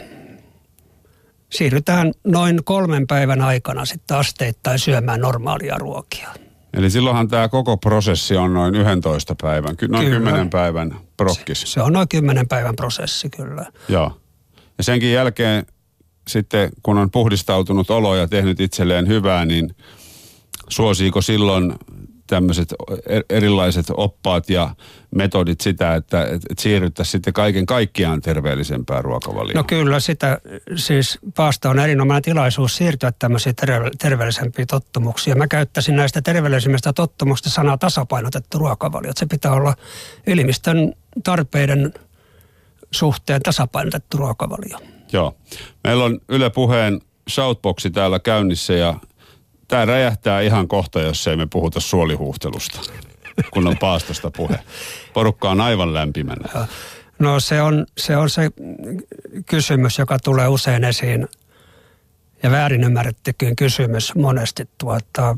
siirrytään 1.49 2.11
noin 2.23 2.63
kolmen 2.63 3.07
päivän 3.07 3.41
aikana 3.41 3.85
sitten 3.85 4.17
asteittain 4.17 4.79
syömään 4.79 5.21
normaalia 5.21 5.77
ruokia. 5.77 6.29
Eli 6.73 6.89
silloinhan 6.89 7.27
tämä 7.27 7.49
koko 7.49 7.77
prosessi 7.77 8.37
on 8.37 8.53
noin 8.53 8.75
11 8.75 9.35
päivän, 9.41 9.75
noin 9.87 10.05
kyllä. 10.05 10.19
10 10.19 10.49
päivän 10.49 10.95
prokkis. 11.17 11.61
Se, 11.61 11.67
se 11.67 11.81
on 11.81 11.93
noin 11.93 12.07
10 12.07 12.47
päivän 12.47 12.75
prosessi 12.75 13.29
kyllä. 13.29 13.65
Joo. 13.89 14.21
Ja 14.77 14.83
senkin 14.83 15.11
jälkeen 15.11 15.65
sitten, 16.27 16.69
kun 16.83 16.97
on 16.97 17.11
puhdistautunut 17.11 17.89
olo 17.89 18.15
ja 18.15 18.27
tehnyt 18.27 18.59
itselleen 18.59 19.07
hyvää, 19.07 19.45
niin 19.45 19.75
suosiiko 20.69 21.21
silloin 21.21 21.73
tämmöiset 22.27 22.73
erilaiset 23.29 23.85
oppaat 23.97 24.49
ja 24.49 24.75
metodit 25.15 25.61
sitä, 25.61 25.95
että, 25.95 26.23
että 26.23 26.53
siirryttäisiin 26.59 27.11
sitten 27.11 27.33
kaiken 27.33 27.65
kaikkiaan 27.65 28.21
terveellisempään 28.21 29.03
ruokavalioon? 29.03 29.55
No 29.55 29.63
kyllä, 29.63 29.99
sitä 29.99 30.39
siis 30.75 31.19
paasta 31.35 31.69
on 31.69 31.79
erinomainen 31.79 32.23
tilaisuus 32.23 32.75
siirtyä 32.75 33.11
tämmöisiin 33.19 33.55
terve, 33.55 33.91
terveellisempiin 33.97 34.67
tottumuksiin. 34.67 35.37
Mä 35.37 35.47
käyttäisin 35.47 35.95
näistä 35.95 36.21
terveellisimmistä 36.21 36.93
tottumuksista 36.93 37.49
sanaa 37.49 37.77
tasapainotettu 37.77 38.57
ruokavalio. 38.57 39.11
Se 39.15 39.25
pitää 39.25 39.51
olla 39.51 39.75
elimistön 40.27 40.93
tarpeiden 41.23 41.93
suhteen 42.91 43.41
tasapainotettu 43.41 44.17
ruokavalio. 44.17 44.77
Joo. 45.13 45.35
Meillä 45.83 46.03
on 46.03 46.19
Yle 46.29 46.49
Puheen 46.49 47.01
shoutboxi 47.29 47.89
täällä 47.89 48.19
käynnissä 48.19 48.73
ja 48.73 48.93
tämä 49.67 49.85
räjähtää 49.85 50.41
ihan 50.41 50.67
kohta, 50.67 51.01
jos 51.01 51.27
ei 51.27 51.37
me 51.37 51.47
puhuta 51.51 51.79
suolihuhtelusta, 51.79 52.79
kun 53.51 53.67
on 53.67 53.77
paastosta 53.77 54.31
puhe. 54.31 54.59
Porukka 55.13 55.49
on 55.49 55.61
aivan 55.61 55.93
lämpimänä. 55.93 56.67
No 57.19 57.39
se 57.39 57.61
on, 57.61 57.85
se 57.97 58.17
on 58.17 58.29
se 58.29 58.51
kysymys, 59.45 59.97
joka 59.97 60.19
tulee 60.19 60.47
usein 60.47 60.83
esiin 60.83 61.27
ja 62.43 62.51
väärin 62.51 62.83
ymmärrettykin 62.83 63.55
kysymys 63.55 64.15
monesti. 64.15 64.69
Tuota, 64.77 65.37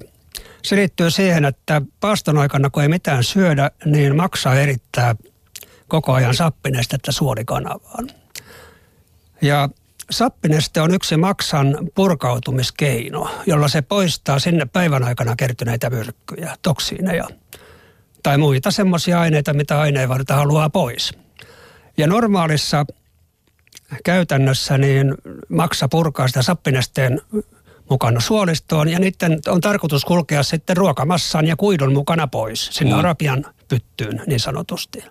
se 0.64 0.76
liittyy 0.76 1.12
siihen, 1.12 1.46
että 1.46 1.82
paaston 2.00 2.38
aikana 2.38 2.70
kun 2.70 2.84
ei 2.84 2.90
mitään 2.90 3.24
syödä, 3.24 3.72
niin 3.86 4.16
maksaa 4.16 4.56
erittää 4.56 5.16
koko 5.88 6.14
ajan 6.14 6.34
sappinestettä 6.34 7.12
suolikanavaan. 7.12 8.10
Ja 9.42 9.70
Sappineste 10.12 10.82
on 10.82 10.94
yksi 10.94 11.18
maksan 11.18 11.78
purkautumiskeino, 11.96 13.30
jolla 13.48 13.68
se 13.68 13.82
poistaa 13.82 14.40
sinne 14.40 14.66
päivän 14.66 15.04
aikana 15.04 15.36
kertyneitä 15.36 15.90
myrkkyjä, 15.90 16.56
toksiineja 16.62 17.28
tai 18.24 18.38
muita 18.38 18.72
semmoisia 18.72 19.20
aineita, 19.20 19.54
mitä 19.54 19.80
aineenvarta 19.80 20.36
haluaa 20.36 20.70
pois. 20.70 21.14
Ja 21.98 22.08
normaalissa 22.08 22.86
käytännössä 24.04 24.78
niin 24.78 25.16
maksa 25.50 25.88
purkaa 25.88 26.28
sitä 26.28 26.42
sappinesteen 26.42 27.22
mukana 27.90 28.20
suolistoon 28.20 28.90
ja 28.90 29.00
niiden 29.00 29.40
on 29.48 29.62
tarkoitus 29.62 30.06
kulkea 30.06 30.44
sitten 30.44 30.78
ruokamassan 30.78 31.48
ja 31.48 31.56
kuidun 31.56 31.94
mukana 31.94 32.28
pois 32.28 32.70
sinne 32.72 32.94
mm. 32.94 33.00
arabian 33.00 33.46
pyttyyn 33.68 34.22
niin 34.28 34.40
sanotusti. 34.40 35.04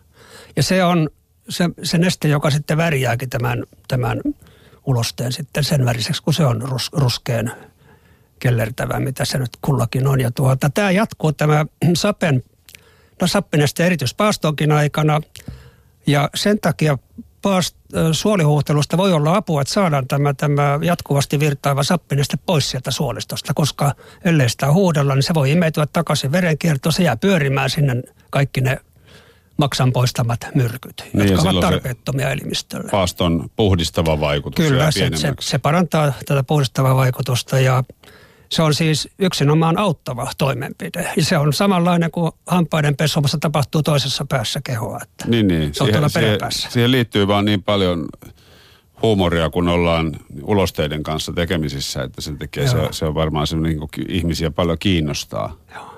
Ja 0.57 0.63
se 0.63 0.85
on 0.85 1.11
se, 1.49 1.65
se 1.83 1.99
neste, 1.99 2.29
joka 2.29 2.51
sitten 2.51 2.77
värjääkin 2.77 3.31
tämän, 3.31 3.65
tämän 3.89 4.21
ulosteen 4.87 5.33
sitten 5.33 5.65
sen 5.65 5.85
väriseksi, 5.85 6.23
kun 6.23 6.35
se 6.35 6.45
on 6.45 6.63
rus, 6.63 6.91
ruskeen 6.93 7.53
kellertävä, 8.39 9.01
mitä 9.01 9.25
se 9.25 9.39
nyt 9.39 9.51
kullakin 9.61 10.07
on. 10.07 10.21
Ja 10.21 10.31
tuota, 10.31 10.71
tämä 10.71 10.91
jatkuu 10.91 11.33
tämä 11.33 11.67
sapen, 11.95 12.45
no 13.21 13.27
sappineste 13.27 13.87
erityispaastoonkin 13.87 14.73
aikana. 14.73 15.21
Ja 16.07 16.31
sen 16.35 16.61
takia 16.61 16.99
paast, 17.43 17.77
suolihuhtelusta 18.13 18.97
voi 18.97 19.13
olla 19.13 19.37
apua, 19.37 19.63
että 19.63 19.75
saadaan 19.75 20.09
tämä, 20.09 20.35
tämä 20.35 20.79
jatkuvasti 20.83 21.41
virtaava 21.41 21.83
sappineste 21.83 22.37
pois 22.47 22.71
sieltä 22.71 22.91
suolistosta, 22.91 23.55
koska 23.55 23.95
ellei 24.25 24.49
sitä 24.49 24.73
huudella, 24.73 25.15
niin 25.15 25.23
se 25.23 25.35
voi 25.35 25.53
imeytyä 25.53 25.87
takaisin 25.93 26.33
verenkiertoon. 26.33 26.93
Se 26.93 27.03
jää 27.03 27.17
pyörimään 27.17 27.71
sinne 27.71 28.03
kaikki 28.31 28.61
ne 28.61 28.81
maksan 29.57 29.93
poistamat 29.93 30.41
myrkyt, 30.55 31.05
niin, 31.13 31.29
jotka 31.29 31.51
ovat 31.51 31.61
tarpeettomia 31.61 32.31
elimistölle. 32.31 32.91
Paaston 32.91 33.51
puhdistava 33.57 34.21
vaikutus 34.21 34.67
Kyllä, 34.67 34.91
se, 34.91 35.11
se, 35.15 35.33
se 35.41 35.59
parantaa 35.59 36.13
tätä 36.27 36.43
puhdistavaa 36.43 36.97
vaikutusta 36.97 37.61
ja 37.61 37.85
se 38.49 38.63
on 38.63 38.75
siis 38.75 39.09
yksinomaan 39.19 39.79
auttava 39.79 40.31
toimenpide. 40.39 41.13
Ja 41.17 41.25
se 41.25 41.39
on 41.39 41.53
samanlainen 41.53 42.11
kuin 42.11 42.33
hampaiden 42.47 42.97
pesumassa 42.97 43.39
tapahtuu 43.39 43.83
toisessa 43.83 44.25
päässä 44.29 44.61
kehoa. 44.65 45.01
Että 45.03 45.25
niin, 45.29 45.49
niin. 45.49 45.75
Se 45.75 45.85
on 45.85 45.89
siihen, 45.91 46.11
siihen, 46.11 46.39
siihen 46.51 46.91
liittyy 46.91 47.29
vaan 47.29 47.45
niin 47.45 47.63
paljon 47.63 48.07
huumoria, 49.03 49.51
kun 49.51 49.69
ollaan 49.69 50.17
ulosteiden 50.43 51.03
kanssa 51.03 51.33
tekemisissä, 51.33 52.03
että 52.03 52.21
sen 52.21 52.39
tekee, 52.39 52.69
se, 52.69 52.77
se 52.91 53.05
on 53.05 53.15
varmaan 53.15 53.47
se, 53.47 53.57
niin 53.57 53.79
ihmisiä 54.09 54.51
paljon 54.51 54.79
kiinnostaa. 54.79 55.57
Joo. 55.75 55.96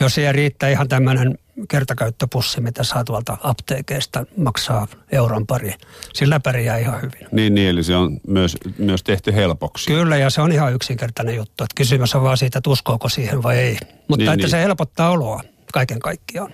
Jos 0.00 0.14
siihen 0.14 0.34
riittää 0.34 0.68
ihan 0.68 0.88
tämmöinen 0.88 1.38
kertakäyttöpussi, 1.68 2.60
mitä 2.60 2.84
saa 2.84 3.04
tuolta 3.04 3.36
apteekeista, 3.42 4.26
maksaa 4.36 4.86
euron 5.12 5.46
pari. 5.46 5.74
Sillä 6.14 6.40
pärjää 6.40 6.78
ihan 6.78 7.02
hyvin. 7.02 7.28
Niin, 7.32 7.54
niin 7.54 7.68
eli 7.68 7.82
se 7.82 7.96
on 7.96 8.20
myös, 8.26 8.56
myös 8.78 9.02
tehty 9.02 9.34
helpoksi. 9.34 9.86
Kyllä, 9.86 10.16
ja 10.16 10.30
se 10.30 10.40
on 10.40 10.52
ihan 10.52 10.74
yksinkertainen 10.74 11.36
juttu. 11.36 11.64
Että 11.64 11.74
kysymys 11.74 12.14
on 12.14 12.22
vaan 12.22 12.36
siitä, 12.36 12.58
että 12.58 12.70
uskooko 12.70 13.08
siihen 13.08 13.42
vai 13.42 13.58
ei. 13.58 13.76
Mutta 14.08 14.16
Niin, 14.16 14.32
että 14.32 14.36
niin. 14.36 14.50
se 14.50 14.62
helpottaa 14.62 15.10
oloa 15.10 15.40
kaiken 15.72 15.98
kaikkiaan. 15.98 16.52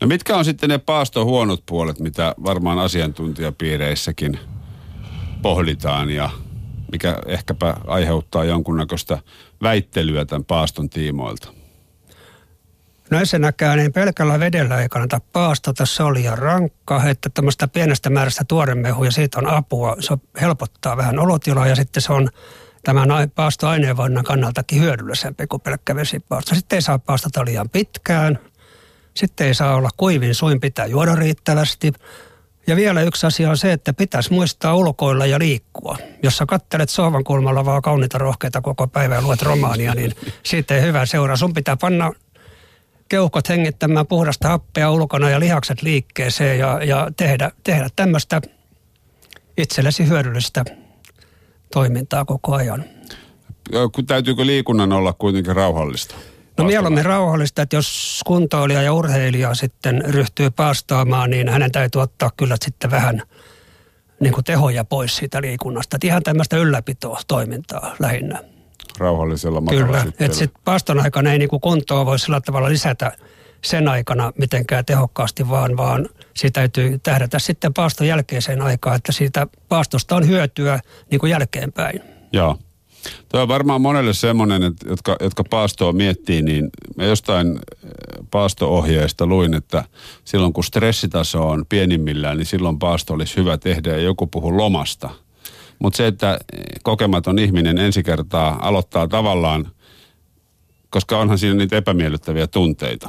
No 0.00 0.06
mitkä 0.06 0.36
on 0.36 0.44
sitten 0.44 0.68
ne 0.68 0.78
paaston 0.78 1.24
huonot 1.24 1.62
puolet, 1.66 2.00
mitä 2.00 2.34
varmaan 2.44 2.78
asiantuntijapiireissäkin 2.78 4.38
pohditaan 5.42 6.10
ja 6.10 6.30
mikä 6.92 7.18
ehkäpä 7.26 7.74
aiheuttaa 7.86 8.44
jonkunnäköistä 8.44 9.18
väittelyä 9.62 10.24
tämän 10.24 10.44
paaston 10.44 10.90
tiimoilta? 10.90 11.48
No 13.10 13.18
ensinnäkään 13.18 13.78
niin 13.78 13.92
pelkällä 13.92 14.40
vedellä 14.40 14.80
ei 14.80 14.88
kannata 14.88 15.20
paastota, 15.32 15.86
se 15.86 16.02
oli 16.02 16.18
liian 16.18 16.38
rankka, 16.38 17.04
että 17.04 17.30
tämmöistä 17.34 17.68
pienestä 17.68 18.10
määrästä 18.10 18.44
tuoremehua 18.48 19.04
ja 19.04 19.10
siitä 19.10 19.38
on 19.38 19.46
apua. 19.46 19.96
Se 20.00 20.16
helpottaa 20.40 20.96
vähän 20.96 21.18
olotilaa 21.18 21.66
ja 21.66 21.76
sitten 21.76 22.02
se 22.02 22.12
on 22.12 22.28
tämän 22.84 23.10
ai- 23.10 23.26
paastoaineenvaihdunnan 23.26 24.24
kannaltakin 24.24 24.82
hyödyllisempi 24.82 25.46
kuin 25.46 25.60
pelkkä 25.60 25.96
vesipaasto. 25.96 26.54
Sitten 26.54 26.76
ei 26.76 26.82
saa 26.82 26.98
paastota 26.98 27.44
liian 27.44 27.68
pitkään, 27.68 28.38
sitten 29.14 29.46
ei 29.46 29.54
saa 29.54 29.74
olla 29.74 29.90
kuivin 29.96 30.34
suin, 30.34 30.60
pitää 30.60 30.86
juoda 30.86 31.14
riittävästi. 31.14 31.92
Ja 32.66 32.76
vielä 32.76 33.02
yksi 33.02 33.26
asia 33.26 33.50
on 33.50 33.56
se, 33.56 33.72
että 33.72 33.92
pitäisi 33.92 34.32
muistaa 34.32 34.74
ulkoilla 34.74 35.26
ja 35.26 35.38
liikkua. 35.38 35.98
Jos 36.22 36.36
sä 36.36 36.46
kattelet 36.46 36.88
sohvan 36.88 37.24
kulmalla 37.24 37.64
vaan 37.64 37.82
kauniita 37.82 38.18
rohkeita 38.18 38.60
koko 38.60 38.86
päivää 38.86 39.18
ja 39.18 39.22
luet 39.22 39.42
romaania, 39.42 39.94
niin 39.94 40.12
siitä 40.42 40.74
ei 40.74 40.82
hyvä 40.82 41.06
seuraa. 41.06 41.36
Sun 41.36 41.54
pitää 41.54 41.76
panna 41.76 42.12
keuhkot 43.14 43.48
hengittämään 43.48 44.06
puhdasta 44.06 44.48
happea 44.48 44.90
ulkona 44.90 45.30
ja 45.30 45.40
lihakset 45.40 45.82
liikkeeseen 45.82 46.58
ja, 46.58 46.84
ja 46.84 47.10
tehdä, 47.16 47.50
tehdä 47.64 47.88
tämmöistä 47.96 48.40
itsellesi 49.58 50.08
hyödyllistä 50.08 50.64
toimintaa 51.72 52.24
koko 52.24 52.54
ajan. 52.54 52.84
Täytyykö 54.06 54.46
liikunnan 54.46 54.92
olla 54.92 55.12
kuitenkin 55.12 55.56
rauhallista? 55.56 56.14
No 56.58 56.64
mieluummin 56.64 57.04
rauhallista, 57.04 57.62
että 57.62 57.76
jos 57.76 58.20
kuntoilija 58.26 58.82
ja 58.82 58.92
urheilija 58.92 59.54
sitten 59.54 60.02
ryhtyy 60.06 60.50
paastaamaan, 60.50 61.30
niin 61.30 61.48
hänen 61.48 61.72
täytyy 61.72 62.02
ottaa 62.02 62.30
kyllä 62.36 62.56
sitten 62.64 62.90
vähän 62.90 63.22
niin 64.20 64.32
kuin 64.32 64.44
tehoja 64.44 64.84
pois 64.84 65.16
siitä 65.16 65.42
liikunnasta. 65.42 65.96
Että 65.96 66.06
ihan 66.06 66.22
tämmöistä 66.22 66.56
ylläpitoa 66.56 67.20
toimintaa 67.28 67.96
lähinnä. 67.98 68.53
Rauhallisella 68.98 69.62
Kyllä, 69.70 70.06
että 70.20 70.36
sitten 70.36 70.62
paaston 70.64 71.00
aikana 71.00 71.32
ei 71.32 71.38
niinku 71.38 71.60
kuntoa 71.60 72.06
voi 72.06 72.18
sillä 72.18 72.40
tavalla 72.40 72.68
lisätä 72.68 73.12
sen 73.64 73.88
aikana 73.88 74.32
mitenkään 74.38 74.84
tehokkaasti, 74.84 75.48
vaan, 75.48 75.76
vaan 75.76 76.08
siitä 76.34 76.60
täytyy 76.60 76.98
tähdätä 77.02 77.38
sitten 77.38 77.74
paaston 77.74 78.06
jälkeiseen 78.06 78.62
aikaan, 78.62 78.96
että 78.96 79.12
siitä 79.12 79.46
paastosta 79.68 80.16
on 80.16 80.28
hyötyä 80.28 80.80
niin 81.10 81.18
kuin 81.18 81.30
jälkeenpäin. 81.30 82.00
Joo. 82.32 82.58
Tuo 83.28 83.42
on 83.42 83.48
varmaan 83.48 83.80
monelle 83.80 84.12
semmoinen, 84.12 84.62
että 84.62 84.88
jotka, 84.88 85.16
jotka 85.20 85.44
paastoa 85.44 85.92
miettii, 85.92 86.42
niin 86.42 86.70
mä 86.96 87.04
jostain 87.04 87.48
eh, 87.48 87.90
paasto-ohjeesta 88.30 89.26
luin, 89.26 89.54
että 89.54 89.84
silloin 90.24 90.52
kun 90.52 90.64
stressitaso 90.64 91.48
on 91.48 91.64
pienimmillään, 91.68 92.36
niin 92.38 92.46
silloin 92.46 92.78
paasto 92.78 93.14
olisi 93.14 93.36
hyvä 93.36 93.58
tehdä 93.58 93.90
ja 93.90 93.98
joku 93.98 94.26
puhuu 94.26 94.56
lomasta. 94.56 95.10
Mutta 95.84 95.96
se, 95.96 96.06
että 96.06 96.38
kokematon 96.82 97.38
ihminen 97.38 97.78
ensi 97.78 98.02
kertaa 98.02 98.58
aloittaa 98.68 99.08
tavallaan, 99.08 99.70
koska 100.90 101.18
onhan 101.18 101.38
siinä 101.38 101.54
niitä 101.54 101.76
epämiellyttäviä 101.76 102.46
tunteita, 102.46 103.08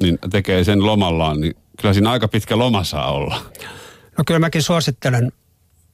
niin 0.00 0.18
tekee 0.30 0.64
sen 0.64 0.86
lomallaan, 0.86 1.40
niin 1.40 1.54
kyllä 1.80 1.94
siinä 1.94 2.10
aika 2.10 2.28
pitkä 2.28 2.58
loma 2.58 2.84
saa 2.84 3.12
olla. 3.12 3.42
No 4.18 4.24
kyllä 4.26 4.40
mäkin 4.40 4.62
suosittelen, 4.62 5.32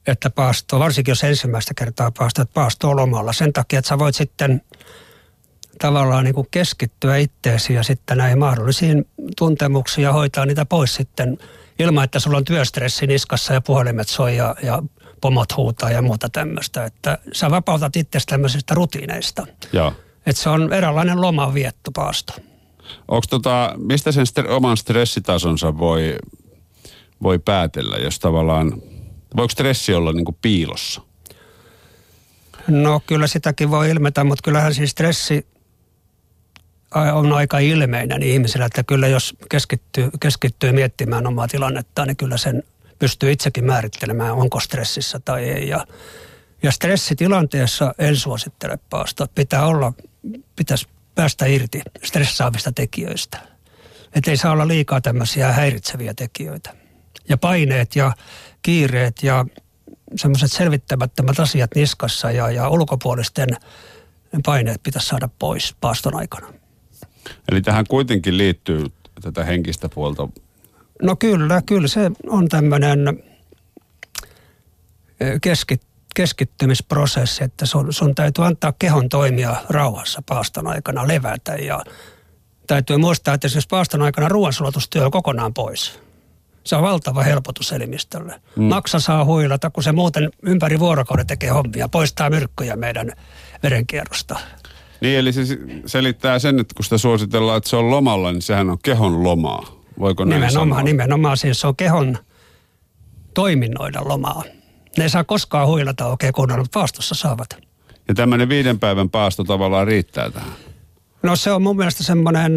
että 0.07 0.29
paasto, 0.29 0.79
varsinkin 0.79 1.11
jos 1.11 1.23
ensimmäistä 1.23 1.73
kertaa 1.77 2.11
paastot 2.11 2.53
paastoa 2.53 2.95
lomalla, 2.95 3.33
sen 3.33 3.53
takia, 3.53 3.79
että 3.79 3.89
sä 3.89 3.99
voit 3.99 4.15
sitten 4.15 4.61
tavallaan 5.79 6.23
niin 6.23 6.35
kuin 6.35 6.47
keskittyä 6.51 7.17
itteesi 7.17 7.73
ja 7.73 7.83
sitten 7.83 8.17
näihin 8.17 8.39
mahdollisiin 8.39 9.07
tuntemuksiin 9.37 10.03
ja 10.03 10.13
hoitaa 10.13 10.45
niitä 10.45 10.65
pois 10.65 10.95
sitten 10.95 11.37
ilman, 11.79 12.03
että 12.03 12.19
sulla 12.19 12.37
on 12.37 12.45
työstressi 12.45 13.07
niskassa 13.07 13.53
ja 13.53 13.61
puhelimet 13.61 14.09
soi 14.09 14.37
ja, 14.37 14.55
ja 14.63 14.83
pomot 15.21 15.57
huutaa 15.57 15.91
ja 15.91 16.01
muuta 16.01 16.29
tämmöistä. 16.29 16.85
Että 16.85 17.17
sä 17.33 17.51
vapautat 17.51 17.95
itsestä 17.95 18.31
tämmöisistä 18.31 18.75
rutiineista. 18.75 19.47
Joo. 19.73 19.93
Että 20.25 20.41
se 20.41 20.49
on 20.49 20.73
eräänlainen 20.73 21.21
lomavietto 21.21 21.91
paasto. 21.91 22.33
Onko 23.07 23.25
tota, 23.29 23.73
mistä 23.77 24.11
sen 24.11 24.25
stre- 24.25 24.49
oman 24.49 24.77
stressitasonsa 24.77 25.77
voi, 25.77 26.15
voi 27.23 27.39
päätellä, 27.39 27.97
jos 27.97 28.19
tavallaan, 28.19 28.81
voiko 29.35 29.49
stressi 29.49 29.93
olla 29.93 30.13
niin 30.13 30.37
piilossa? 30.41 31.01
No 32.67 33.01
kyllä 33.07 33.27
sitäkin 33.27 33.71
voi 33.71 33.89
ilmetä, 33.89 34.23
mutta 34.23 34.41
kyllähän 34.43 34.73
siis 34.73 34.91
stressi 34.91 35.47
on 37.13 37.33
aika 37.33 37.59
ilmeinen 37.59 38.23
ihmisellä, 38.23 38.65
että 38.65 38.83
kyllä 38.83 39.07
jos 39.07 39.35
keskittyy, 39.49 40.09
keskittyy 40.19 40.71
miettimään 40.71 41.27
omaa 41.27 41.47
tilannettaan, 41.47 42.07
niin 42.07 42.17
kyllä 42.17 42.37
sen 42.37 42.63
pystyy 43.01 43.31
itsekin 43.31 43.65
määrittelemään, 43.65 44.33
onko 44.33 44.59
stressissä 44.59 45.19
tai 45.19 45.49
ei. 45.49 45.69
Ja, 45.69 45.85
ja 46.63 46.71
stressitilanteessa 46.71 47.93
en 47.97 48.15
suosittele 48.15 48.79
paastoa. 48.89 49.27
Pitää 49.35 49.65
olla, 49.65 49.93
pitäisi 50.55 50.87
päästä 51.15 51.45
irti 51.45 51.81
stressaavista 52.03 52.71
tekijöistä. 52.71 53.37
Että 54.15 54.31
ei 54.31 54.37
saa 54.37 54.51
olla 54.51 54.67
liikaa 54.67 55.01
tämmöisiä 55.01 55.51
häiritseviä 55.51 56.13
tekijöitä. 56.13 56.75
Ja 57.29 57.37
paineet 57.37 57.95
ja 57.95 58.13
kiireet 58.61 59.23
ja 59.23 59.45
semmoiset 60.15 60.51
selvittämättömät 60.51 61.39
asiat 61.39 61.75
niskassa 61.75 62.31
ja, 62.31 62.51
ja 62.51 62.69
ulkopuolisten 62.69 63.49
paineet 64.45 64.83
pitäisi 64.83 65.07
saada 65.07 65.29
pois 65.39 65.75
paaston 65.81 66.15
aikana. 66.15 66.53
Eli 67.51 67.61
tähän 67.61 67.85
kuitenkin 67.89 68.37
liittyy 68.37 68.85
tätä 69.21 69.43
henkistä 69.43 69.89
puolta. 69.89 70.27
No 71.01 71.15
kyllä, 71.15 71.61
kyllä 71.65 71.87
se 71.87 72.11
on 72.27 72.47
tämmöinen 72.47 73.23
keskit, 75.41 75.81
keskittymisprosessi, 76.15 77.43
että 77.43 77.65
sun, 77.65 77.93
sun 77.93 78.15
täytyy 78.15 78.45
antaa 78.45 78.73
kehon 78.79 79.09
toimia 79.09 79.55
rauhassa 79.69 80.23
paaston 80.29 80.67
aikana, 80.67 81.07
levätä 81.07 81.55
ja 81.55 81.83
täytyy 82.67 82.97
muistaa, 82.97 83.33
että 83.33 83.47
jos 83.55 83.67
paaston 83.67 84.01
aikana 84.01 84.29
ruoansulastustyö 84.29 85.05
on 85.05 85.11
kokonaan 85.11 85.53
pois, 85.53 85.99
se 86.63 86.75
on 86.75 86.83
valtava 86.83 87.23
helpotus 87.23 87.71
elimistölle. 87.71 88.41
Mm. 88.55 88.63
Maksa 88.63 88.99
saa 88.99 89.25
huilata, 89.25 89.69
kun 89.69 89.83
se 89.83 89.91
muuten 89.91 90.29
ympäri 90.41 90.79
vuorokauden 90.79 91.27
tekee 91.27 91.49
hommia, 91.49 91.89
poistaa 91.89 92.29
myrkkyjä 92.29 92.75
meidän 92.75 93.11
verenkierrosta. 93.63 94.39
Niin, 95.01 95.19
eli 95.19 95.33
se 95.33 95.41
selittää 95.85 96.39
sen, 96.39 96.59
että 96.59 96.75
kun 96.75 96.83
sitä 96.83 96.97
suositellaan, 96.97 97.57
että 97.57 97.69
se 97.69 97.75
on 97.75 97.89
lomalla, 97.89 98.31
niin 98.31 98.41
sehän 98.41 98.69
on 98.69 98.77
kehon 98.83 99.23
lomaa. 99.23 99.80
Voiko 99.99 100.25
näin 100.25 100.41
Nimenomaan, 100.41 100.69
sanoa? 100.69 100.83
nimenomaan 100.83 101.37
siis 101.37 101.61
se 101.61 101.67
on 101.67 101.75
kehon 101.75 102.17
toiminnoida 103.33 104.01
lomaa. 104.05 104.43
Ne 104.97 105.03
ei 105.03 105.09
saa 105.09 105.23
koskaan 105.23 105.67
huilata 105.67 106.07
oikein 106.07 106.33
kunnolla, 106.33 106.63
mutta 106.63 106.79
paastossa 106.79 107.15
saavat. 107.15 107.57
Ja 108.07 108.13
tämmöinen 108.13 108.49
viiden 108.49 108.79
päivän 108.79 109.09
paasto 109.09 109.43
tavallaan 109.43 109.87
riittää 109.87 110.31
tähän. 110.31 110.51
No 111.23 111.35
se 111.35 111.51
on 111.51 111.61
mun 111.61 111.77
mielestä 111.77 112.03
semmoinen 112.03 112.53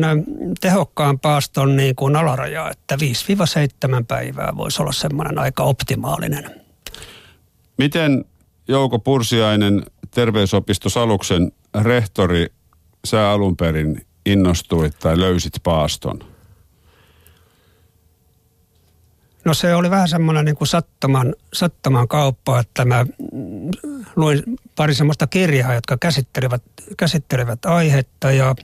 tehokkaan 0.60 1.18
paaston 1.18 1.76
niin 1.76 1.94
kuin 1.94 2.16
alaraja, 2.16 2.70
että 2.70 2.96
5-7 4.00 4.04
päivää 4.08 4.52
voisi 4.56 4.82
olla 4.82 4.92
semmoinen 4.92 5.38
aika 5.38 5.62
optimaalinen. 5.62 6.60
Miten 7.78 8.24
Jouko 8.68 8.98
Pursiainen, 8.98 9.82
terveysopisto 10.10 10.88
Saluksen 10.88 11.52
rehtori, 11.82 12.46
sä 13.04 13.30
alun 13.30 13.56
perin 13.56 14.06
innostuit 14.26 14.98
tai 14.98 15.20
löysit 15.20 15.52
paaston? 15.62 16.33
No 19.44 19.54
se 19.54 19.74
oli 19.74 19.90
vähän 19.90 20.08
semmoinen 20.08 20.44
niin 20.44 20.56
kuin 20.56 20.68
sattuman, 20.68 21.34
sattuman 21.52 22.08
kauppa, 22.08 22.60
että 22.60 22.84
mä 22.84 23.06
luin 24.16 24.42
pari 24.76 24.94
semmoista 24.94 25.26
kirjaa, 25.26 25.74
jotka 25.74 25.96
käsittelivät, 26.00 26.62
käsittelivät 26.96 27.64
aihetta 27.64 28.32
ja 28.32 28.54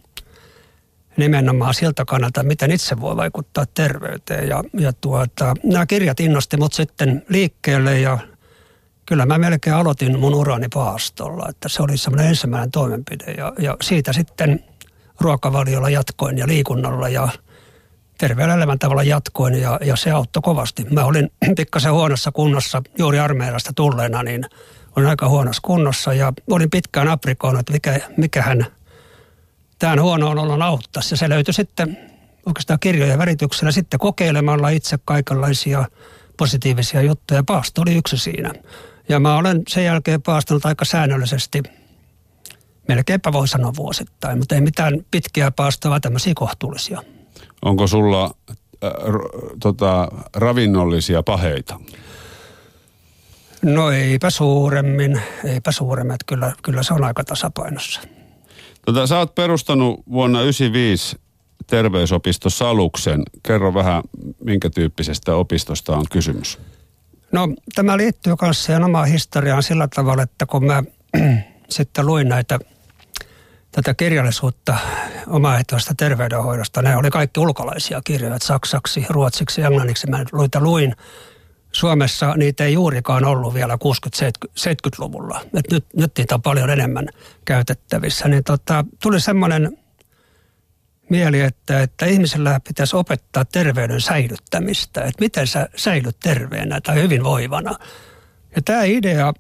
nimenomaan 1.16 1.74
siltä 1.74 2.04
kannalta, 2.04 2.42
miten 2.42 2.70
itse 2.70 3.00
voi 3.00 3.16
vaikuttaa 3.16 3.64
terveyteen. 3.74 4.48
Ja, 4.48 4.64
ja 4.72 4.92
tuota, 4.92 5.54
nämä 5.64 5.86
kirjat 5.86 6.20
innosti 6.20 6.56
mut 6.56 6.72
sitten 6.72 7.24
liikkeelle 7.28 8.00
ja 8.00 8.18
kyllä 9.06 9.26
mä 9.26 9.38
melkein 9.38 9.76
aloitin 9.76 10.18
mun 10.18 10.34
urani 10.34 10.68
paastolla, 10.74 11.46
että 11.48 11.68
se 11.68 11.82
oli 11.82 11.96
semmoinen 11.96 12.26
ensimmäinen 12.26 12.70
toimenpide 12.70 13.32
ja, 13.32 13.52
ja 13.58 13.76
siitä 13.82 14.12
sitten 14.12 14.64
ruokavaliolla 15.20 15.90
jatkoin 15.90 16.38
ja 16.38 16.46
liikunnalla 16.46 17.08
ja 17.08 17.28
terveellä 18.20 18.54
elämäntavalla 18.54 19.02
jatkoin 19.02 19.54
ja, 19.54 19.78
ja 19.84 19.96
se 19.96 20.10
auttoi 20.10 20.42
kovasti. 20.42 20.86
Mä 20.90 21.04
olin 21.04 21.30
pikkasen 21.56 21.92
huonossa 21.92 22.32
kunnossa 22.32 22.82
juuri 22.98 23.18
armeijasta 23.18 23.72
tulleena, 23.76 24.22
niin 24.22 24.44
olin 24.96 25.08
aika 25.08 25.28
huonossa 25.28 25.62
kunnossa 25.64 26.14
ja 26.14 26.32
olin 26.50 26.70
pitkään 26.70 27.08
aprikoinut, 27.08 27.60
että 27.60 27.72
mikä, 27.72 28.00
mikähän 28.16 28.66
tämän 29.78 30.02
huonoon 30.02 30.38
olon 30.38 30.62
auttaisi. 30.62 31.12
Ja 31.12 31.16
se 31.16 31.28
löytyi 31.28 31.54
sitten 31.54 31.98
oikeastaan 32.46 32.80
kirjojen 32.80 33.18
värityksellä, 33.18 33.72
sitten 33.72 34.00
kokeilemalla 34.00 34.68
itse 34.68 34.98
kaikenlaisia 35.04 35.84
positiivisia 36.36 37.02
juttuja. 37.02 37.42
Paasto 37.46 37.82
oli 37.82 37.96
yksi 37.96 38.18
siinä. 38.18 38.52
Ja 39.08 39.20
mä 39.20 39.36
olen 39.36 39.62
sen 39.68 39.84
jälkeen 39.84 40.22
paastunut 40.22 40.66
aika 40.66 40.84
säännöllisesti, 40.84 41.62
melkeinpä 42.88 43.32
voi 43.32 43.48
sanoa 43.48 43.72
vuosittain, 43.76 44.38
mutta 44.38 44.54
ei 44.54 44.60
mitään 44.60 44.94
pitkiä 45.10 45.50
paastoja, 45.50 45.90
vaan 45.90 46.00
tämmöisiä 46.00 46.32
kohtuullisia. 46.36 47.02
Onko 47.62 47.86
sulla 47.86 48.24
äh, 48.24 48.90
r- 48.90 49.56
tota, 49.60 50.08
ravinnollisia 50.36 51.22
paheita? 51.22 51.80
No 53.62 53.90
eipä 53.90 54.30
suuremmin, 54.30 55.22
eipä 55.44 55.72
suuremmin, 55.72 56.14
että 56.14 56.24
kyllä, 56.26 56.52
kyllä 56.62 56.82
se 56.82 56.94
on 56.94 57.04
aika 57.04 57.24
tasapainossa. 57.24 58.00
Tota, 58.86 59.06
sä 59.06 59.18
oot 59.18 59.34
perustanut 59.34 60.00
vuonna 60.10 60.38
1995 60.38 61.16
terveysopisto 61.66 62.50
Saluksen. 62.50 63.22
Kerro 63.42 63.74
vähän, 63.74 64.02
minkä 64.44 64.70
tyyppisestä 64.70 65.34
opistosta 65.34 65.96
on 65.96 66.04
kysymys. 66.10 66.58
No 67.32 67.48
tämä 67.74 67.96
liittyy 67.96 68.34
myös 68.42 68.64
siihen 68.64 68.84
omaan 68.84 69.08
historiaan 69.08 69.62
sillä 69.62 69.88
tavalla, 69.94 70.22
että 70.22 70.46
kun 70.46 70.64
mä 70.64 70.82
sitten 71.68 72.06
luin 72.06 72.28
näitä 72.28 72.58
tätä 73.72 73.94
kirjallisuutta 73.94 74.78
omaehtoista 75.26 75.94
terveydenhoidosta, 75.96 76.82
ne 76.82 76.96
oli 76.96 77.10
kaikki 77.10 77.40
ulkolaisia 77.40 78.00
kirjoja, 78.04 78.36
saksaksi, 78.42 79.06
ruotsiksi, 79.08 79.62
englanniksi 79.62 80.06
mä 80.06 80.24
luita 80.32 80.60
luin. 80.60 80.96
Suomessa 81.72 82.34
niitä 82.36 82.64
ei 82.64 82.72
juurikaan 82.72 83.24
ollut 83.24 83.54
vielä 83.54 83.78
60-70-luvulla. 83.84 85.40
Et 85.54 85.70
nyt, 85.70 85.86
nyt 85.96 86.12
niitä 86.18 86.34
on 86.34 86.42
paljon 86.42 86.70
enemmän 86.70 87.08
käytettävissä. 87.44 88.28
Niin 88.28 88.44
tota, 88.44 88.84
tuli 89.02 89.20
semmoinen 89.20 89.78
mieli, 91.10 91.40
että, 91.40 91.82
että 91.82 92.06
ihmisellä 92.06 92.60
pitäisi 92.68 92.96
opettaa 92.96 93.44
terveyden 93.44 94.00
säilyttämistä. 94.00 95.00
Että 95.00 95.20
miten 95.20 95.46
sä 95.46 95.68
säilyt 95.76 96.16
terveenä 96.20 96.80
tai 96.80 97.02
hyvinvoivana. 97.02 97.74
Ja 98.56 98.62
tämä 98.62 98.82
idea 98.84 99.32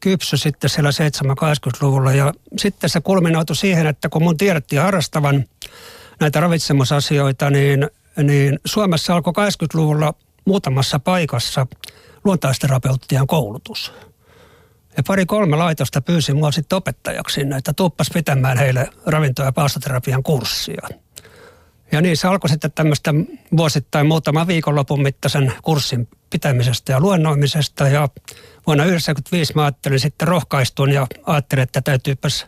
kypsy 0.00 0.36
sitten 0.36 0.70
siellä 0.70 0.90
70-80-luvulla 0.90 2.12
ja 2.12 2.32
sitten 2.58 2.90
se 2.90 3.00
kulminoitu 3.00 3.54
siihen, 3.54 3.86
että 3.86 4.08
kun 4.08 4.22
mun 4.22 4.36
tiedettiin 4.36 4.82
harrastavan 4.82 5.44
näitä 6.20 6.40
ravitsemusasioita, 6.40 7.50
niin, 7.50 7.90
niin 8.22 8.58
Suomessa 8.64 9.14
alkoi 9.14 9.32
80-luvulla 9.32 10.14
muutamassa 10.44 10.98
paikassa 10.98 11.66
luontaisterapeuttien 12.24 13.26
koulutus. 13.26 13.92
Ja 14.96 15.02
pari-kolme 15.06 15.56
laitosta 15.56 16.00
pyysi 16.00 16.34
mua 16.34 16.52
sitten 16.52 16.76
opettajaksi 16.76 17.34
sinne, 17.34 17.56
että 17.56 17.72
tuppas 17.72 18.10
pitämään 18.14 18.58
heille 18.58 18.88
ravinto- 19.06 19.42
ja 19.42 19.52
paastoterapian 19.52 20.22
kurssia. 20.22 20.88
Ja 21.92 22.00
niin 22.00 22.16
se 22.16 22.28
alkoi 22.28 22.50
sitten 22.50 22.72
tämmöistä 22.72 23.14
vuosittain 23.56 24.06
muutama 24.06 24.46
viikonlopun 24.46 25.02
mittaisen 25.02 25.52
kurssin 25.62 26.08
pitämisestä 26.34 26.92
ja 26.92 27.00
luennoimisesta. 27.00 27.88
Ja 27.88 28.08
vuonna 28.66 28.84
1995 28.84 29.52
mä 29.54 29.62
ajattelin 29.62 30.00
sitten 30.00 30.28
rohkaistun 30.28 30.90
ja 30.92 31.06
ajattelin, 31.26 31.62
että 31.62 31.80
täytyypäs 31.80 32.46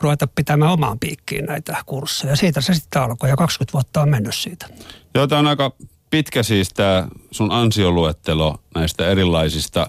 ruveta 0.00 0.26
pitämään 0.26 0.72
omaan 0.72 0.98
piikkiin 0.98 1.44
näitä 1.44 1.76
kursseja. 1.86 2.36
Siitä 2.36 2.60
se 2.60 2.74
sitten 2.74 3.02
alkoi 3.02 3.28
ja 3.28 3.36
20 3.36 3.72
vuotta 3.72 4.02
on 4.02 4.08
mennyt 4.08 4.34
siitä. 4.34 4.66
Joo, 5.14 5.26
tämä 5.26 5.38
on 5.38 5.46
aika 5.46 5.72
pitkä 6.10 6.42
siis 6.42 6.68
tämä 6.68 7.08
sun 7.30 7.50
ansioluettelo 7.50 8.58
näistä 8.74 9.08
erilaisista 9.08 9.86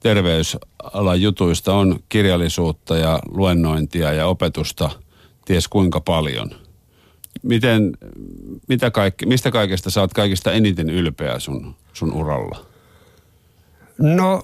terveysalan 0.00 1.22
jutuista 1.22 1.74
on 1.74 1.98
kirjallisuutta 2.08 2.96
ja 2.96 3.18
luennointia 3.28 4.12
ja 4.12 4.26
opetusta 4.26 4.90
ties 5.44 5.68
kuinka 5.68 6.00
paljon. 6.00 6.65
Miten, 7.46 7.92
mitä 8.68 8.90
kaikki, 8.90 9.26
mistä 9.26 9.50
kaikesta 9.50 10.00
oot 10.00 10.14
kaikista 10.14 10.52
eniten 10.52 10.90
ylpeä 10.90 11.38
sun, 11.38 11.74
sun 11.92 12.12
uralla? 12.12 12.66
No 13.98 14.42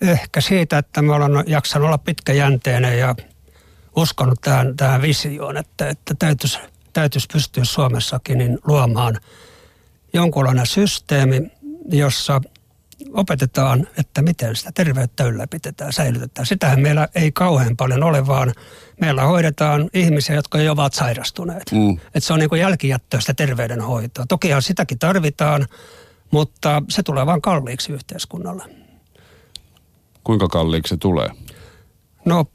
ehkä 0.00 0.40
siitä, 0.40 0.78
että 0.78 1.02
mä 1.02 1.14
olen 1.14 1.44
jaksanut 1.46 1.86
olla 1.86 1.98
pitkäjänteinen 1.98 2.98
ja 2.98 3.14
uskonut 3.96 4.40
tähän, 4.40 4.76
tähän 4.76 5.02
visioon, 5.02 5.56
että, 5.56 5.88
että 5.88 6.14
täytyisi, 6.18 6.58
täytyisi 6.92 7.28
pystyä 7.32 7.64
Suomessakin 7.64 8.38
niin 8.38 8.58
luomaan 8.66 9.16
jonkunlainen 10.12 10.66
systeemi, 10.66 11.50
jossa 11.90 12.40
opetetaan, 13.12 13.86
että 13.98 14.22
miten 14.22 14.56
sitä 14.56 14.70
terveyttä 14.74 15.24
ylläpidetään, 15.24 15.92
säilytetään. 15.92 16.46
Sitähän 16.46 16.80
meillä 16.80 17.08
ei 17.14 17.32
kauhean 17.32 17.76
paljon 17.76 18.02
ole, 18.02 18.26
vaan 18.26 18.52
meillä 19.00 19.22
hoidetaan 19.22 19.90
ihmisiä, 19.94 20.36
jotka 20.36 20.58
jo 20.58 20.72
ovat 20.72 20.94
sairastuneet. 20.94 21.72
Mm. 21.72 21.90
Että 21.92 22.20
se 22.20 22.32
on 22.32 22.38
niin 22.38 22.48
kuin 22.48 22.60
jälkijättöistä 22.60 23.34
terveydenhoitoa. 23.34 24.26
Tokihan 24.28 24.62
sitäkin 24.62 24.98
tarvitaan, 24.98 25.66
mutta 26.30 26.82
se 26.88 27.02
tulee 27.02 27.26
vain 27.26 27.42
kalliiksi 27.42 27.92
yhteiskunnalle. 27.92 28.64
Kuinka 30.24 30.48
kalliiksi 30.48 30.88
se 30.88 30.96
tulee? 30.96 31.28
No, 32.24 32.46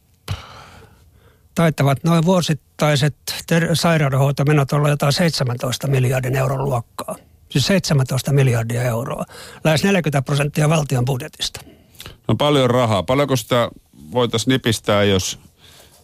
taitavat 1.56 2.04
noin 2.04 2.26
vuosittaiset 2.26 3.16
ter- 3.48 3.76
sairaanhoitomenot 3.76 4.72
olla 4.72 4.90
jotain 4.90 5.14
17 5.14 5.88
miljardin 5.88 6.36
euron 6.36 6.66
luokkaa. 6.66 7.16
Siis 7.54 7.68
17 7.68 8.34
miljardia 8.34 8.84
euroa. 8.84 9.26
Lähes 9.64 9.84
40 9.84 10.22
prosenttia 10.22 10.70
valtion 10.70 11.06
budjetista. 11.06 11.60
No 12.28 12.36
paljon 12.36 12.70
rahaa. 12.70 13.04
Paljonko 13.04 13.36
sitä 13.36 13.70
voitaisiin 14.12 14.52
nipistää, 14.52 15.04
jos 15.04 15.40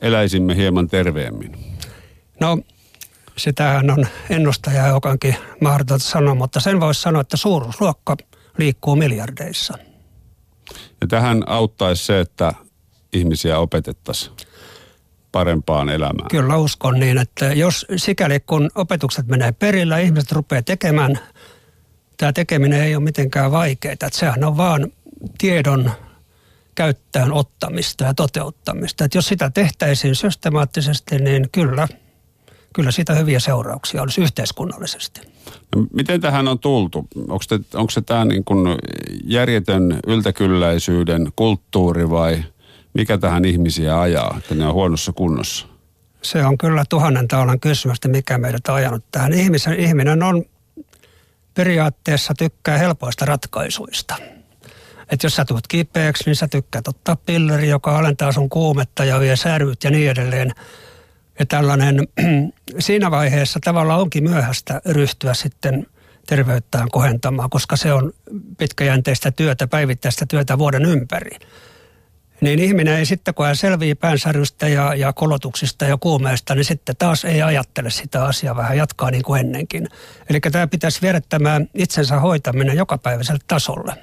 eläisimme 0.02 0.56
hieman 0.56 0.88
terveemmin? 0.88 1.78
No, 2.40 2.58
sitähän 3.38 3.90
on 3.90 4.08
ennustaja 4.30 4.88
jokankin 4.88 5.36
mahdotonta 5.62 6.06
sanoa, 6.06 6.36
mutta 6.36 6.60
sen 6.60 6.80
voisi 6.80 7.02
sanoa, 7.02 7.22
että 7.22 7.38
suuruusluokka 7.38 8.18
liikkuu 8.58 8.96
miljardeissa. 8.96 9.78
Ja 11.02 11.08
tähän 11.08 11.44
auttaisi 11.48 12.06
se, 12.06 12.20
että 12.20 12.54
ihmisiä 13.14 13.60
opetettaisiin 13.60 14.36
parempaan 15.32 15.90
elämään. 15.90 16.28
Kyllä 16.32 16.58
uskon 16.58 17.00
niin, 17.00 17.18
että 17.18 17.46
jos 17.46 17.86
sikäli 17.96 18.40
kun 18.40 18.70
opetukset 18.76 19.28
menee 19.28 19.52
perillä, 19.52 20.00
ihmiset 20.00 20.32
rupeaa 20.32 20.62
tekemään, 20.62 21.20
tämä 22.20 22.34
tekeminen 22.34 22.82
ei 22.82 22.96
ole 22.96 23.04
mitenkään 23.04 23.52
vaikeaa. 23.52 23.94
Että 23.94 24.10
sehän 24.12 24.44
on 24.44 24.58
vaan 24.58 24.88
tiedon 25.38 25.92
käyttöön 26.76 27.34
ottamista 27.34 28.04
ja 28.04 28.14
toteuttamista. 28.14 29.06
Että 29.06 29.18
jos 29.18 29.28
sitä 29.28 29.50
tehtäisiin 29.50 30.16
systemaattisesti, 30.16 31.18
niin 31.18 31.50
kyllä, 31.52 31.88
kyllä 32.74 32.92
siitä 32.92 33.14
hyviä 33.14 33.40
seurauksia 33.40 34.02
olisi 34.02 34.22
yhteiskunnallisesti. 34.22 35.22
No, 35.76 35.88
miten 35.94 36.22
tähän 36.22 36.48
on 36.48 36.60
tultu? 36.60 37.08
Onko, 37.16 37.44
te, 37.50 37.60
onko 37.74 37.90
se 37.90 38.02
tämä 38.02 38.26
niin 38.26 38.44
kuin 38.44 38.78
järjetön 39.24 40.00
yltäkylläisyyden 40.08 41.32
kulttuuri 41.36 42.10
vai 42.10 42.44
mikä 42.94 43.18
tähän 43.18 43.46
ihmisiä 43.46 44.02
ajaa, 44.02 44.36
että 44.38 44.56
ne 44.56 44.68
on 44.68 44.74
huonossa 44.74 45.14
kunnossa? 45.14 45.68
Se 46.22 46.46
on 46.46 46.58
kyllä 46.58 46.84
tuhannen 46.90 47.28
taalan 47.28 47.60
kysymys, 47.60 47.98
että 47.98 48.08
mikä 48.08 48.38
meidät 48.38 48.68
on 48.68 48.76
ajanut 48.76 49.04
tähän. 49.12 49.34
Ihmisen, 49.34 49.80
ihminen 49.80 50.24
on 50.24 50.46
periaatteessa 51.60 52.34
tykkää 52.38 52.78
helpoista 52.78 53.26
ratkaisuista. 53.26 54.16
Että 55.12 55.26
jos 55.26 55.36
sä 55.36 55.46
tulet 55.46 55.68
kipeäksi, 55.68 56.24
niin 56.26 56.36
sä 56.36 56.48
tykkäät 56.48 56.88
ottaa 56.88 57.16
pilleri, 57.16 57.70
joka 57.70 57.98
alentaa 57.98 58.32
sun 58.32 58.50
kuumetta 58.50 59.06
ja 59.06 59.20
vie 59.20 59.36
säryt 59.36 59.84
ja 59.84 59.92
niin 59.92 60.10
edelleen. 60.10 60.52
Ja 61.40 61.46
tällainen, 61.46 62.08
siinä 62.80 63.12
vaiheessa 63.12 63.60
tavallaan 63.64 64.00
onkin 64.02 64.24
myöhäistä 64.24 64.82
ryhtyä 64.86 65.34
sitten 65.34 65.88
terveyttään 66.28 66.92
kohentamaan, 66.92 67.50
koska 67.50 67.76
se 67.76 67.94
on 67.94 68.14
pitkäjänteistä 68.58 69.32
työtä, 69.32 69.68
päivittäistä 69.68 70.26
työtä 70.26 70.58
vuoden 70.58 70.86
ympäri. 70.86 71.38
Niin 72.42 72.60
ihminen 72.60 72.98
ei 72.98 73.06
sitten, 73.06 73.34
kun 73.34 73.46
hän 73.46 73.56
selvii 73.56 73.96
päänsärystä 73.96 74.68
ja, 74.68 74.96
ja 74.96 75.14
kolotuksista 75.14 75.86
ja 75.86 75.98
kuumeesta, 75.98 76.56
niin 76.56 76.66
sitten 76.66 76.96
taas 77.00 77.26
ei 77.26 77.42
ajattele 77.42 77.90
sitä 77.90 78.26
asiaa, 78.26 78.56
vähän 78.56 78.78
jatkaa 78.78 79.12
niin 79.12 79.24
kuin 79.24 79.40
ennenkin. 79.40 79.88
Eli 80.30 80.40
tämä 80.40 80.68
pitäisi 80.68 81.02
viedä 81.02 81.22
tämä 81.30 81.62
itsensä 81.74 82.20
hoitaminen 82.20 82.78
jokapäiväiselle 82.78 83.40
tasolle. 83.48 83.94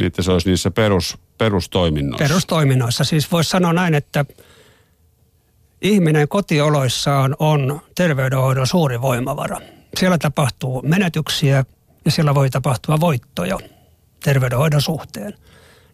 Niin, 0.00 0.06
että 0.06 0.22
se 0.22 0.32
olisi 0.32 0.48
niissä 0.48 0.70
perus, 0.70 1.18
perustoiminnoissa. 1.38 2.24
Perustoiminnoissa. 2.24 3.04
Siis 3.04 3.32
voisi 3.32 3.50
sanoa 3.50 3.72
näin, 3.72 3.94
että 3.94 4.24
ihminen 5.82 6.28
kotioloissaan 6.28 7.36
on 7.38 7.80
terveydenhoidon 7.94 8.66
suuri 8.66 9.00
voimavara. 9.00 9.60
Siellä 9.96 10.18
tapahtuu 10.18 10.82
menetyksiä 10.82 11.64
ja 12.04 12.10
siellä 12.10 12.34
voi 12.34 12.50
tapahtua 12.50 13.00
voittoja 13.00 13.58
terveydenhoidon 14.24 14.82
suhteen. 14.82 15.34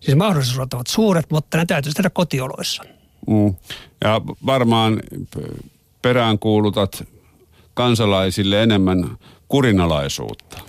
Siis 0.01 0.17
mahdollisuudet 0.17 0.75
ovat 0.75 0.87
suuret, 0.87 1.31
mutta 1.31 1.57
ne 1.57 1.67
täytyy 1.67 1.93
tehdä 1.93 2.11
kotioloissa. 2.11 2.83
Mm. 3.27 3.55
Ja 4.05 4.21
varmaan 4.47 5.01
peräänkuulutat 6.03 7.05
kansalaisille 7.75 8.63
enemmän 8.63 9.19
kurinalaisuutta. 9.49 10.61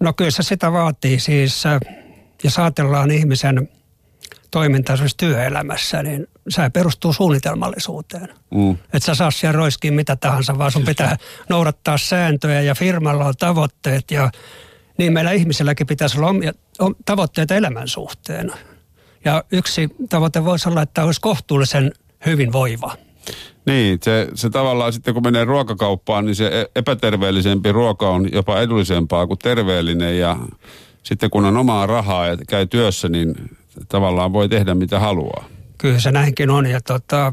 No 0.00 0.12
kyllä 0.12 0.30
se 0.30 0.42
sitä 0.42 0.72
vaatii 0.72 1.20
siis, 1.20 1.64
jos 2.44 2.58
ajatellaan 2.58 3.10
ihmisen 3.10 3.68
toimintaa 4.50 4.96
työelämässä, 5.16 6.02
niin 6.02 6.26
se 6.48 6.70
perustuu 6.70 7.12
suunnitelmallisuuteen. 7.12 8.28
Mm. 8.54 8.70
Että 8.70 9.06
sä 9.06 9.14
saa 9.14 9.30
siellä 9.30 9.56
roiskiin 9.56 9.94
mitä 9.94 10.16
tahansa, 10.16 10.58
vaan 10.58 10.72
sun 10.72 10.84
pitää 10.84 11.16
noudattaa 11.48 11.98
sääntöjä 11.98 12.60
ja 12.60 12.74
firmalla 12.74 13.24
on 13.24 13.34
tavoitteet 13.38 14.10
ja 14.10 14.30
niin 14.98 15.12
meillä 15.12 15.32
ihmisilläkin 15.32 15.86
pitäisi 15.86 16.18
olla 16.18 16.28
omia, 16.28 16.52
om, 16.78 16.94
tavoitteita 17.04 17.54
elämän 17.54 17.88
suhteen. 17.88 18.52
Ja 19.24 19.44
yksi 19.52 19.88
tavoite 20.08 20.44
voisi 20.44 20.68
olla, 20.68 20.82
että 20.82 21.04
olisi 21.04 21.20
kohtuullisen 21.20 21.92
hyvinvoiva. 22.26 22.96
Niin, 23.66 23.98
se, 24.02 24.28
se 24.34 24.50
tavallaan 24.50 24.92
sitten 24.92 25.14
kun 25.14 25.22
menee 25.22 25.44
ruokakauppaan, 25.44 26.26
niin 26.26 26.34
se 26.34 26.46
e- 26.46 26.70
epäterveellisempi 26.76 27.72
ruoka 27.72 28.10
on 28.10 28.32
jopa 28.32 28.60
edullisempaa 28.60 29.26
kuin 29.26 29.38
terveellinen 29.38 30.18
ja 30.18 30.36
sitten 31.02 31.30
kun 31.30 31.44
on 31.44 31.56
omaa 31.56 31.86
rahaa 31.86 32.26
ja 32.26 32.36
käy 32.48 32.66
työssä, 32.66 33.08
niin 33.08 33.34
tavallaan 33.88 34.32
voi 34.32 34.48
tehdä 34.48 34.74
mitä 34.74 35.00
haluaa. 35.00 35.44
Kyllä 35.78 36.00
se 36.00 36.12
näinkin 36.12 36.50
on 36.50 36.66
ja 36.66 36.80
tota, 36.80 37.32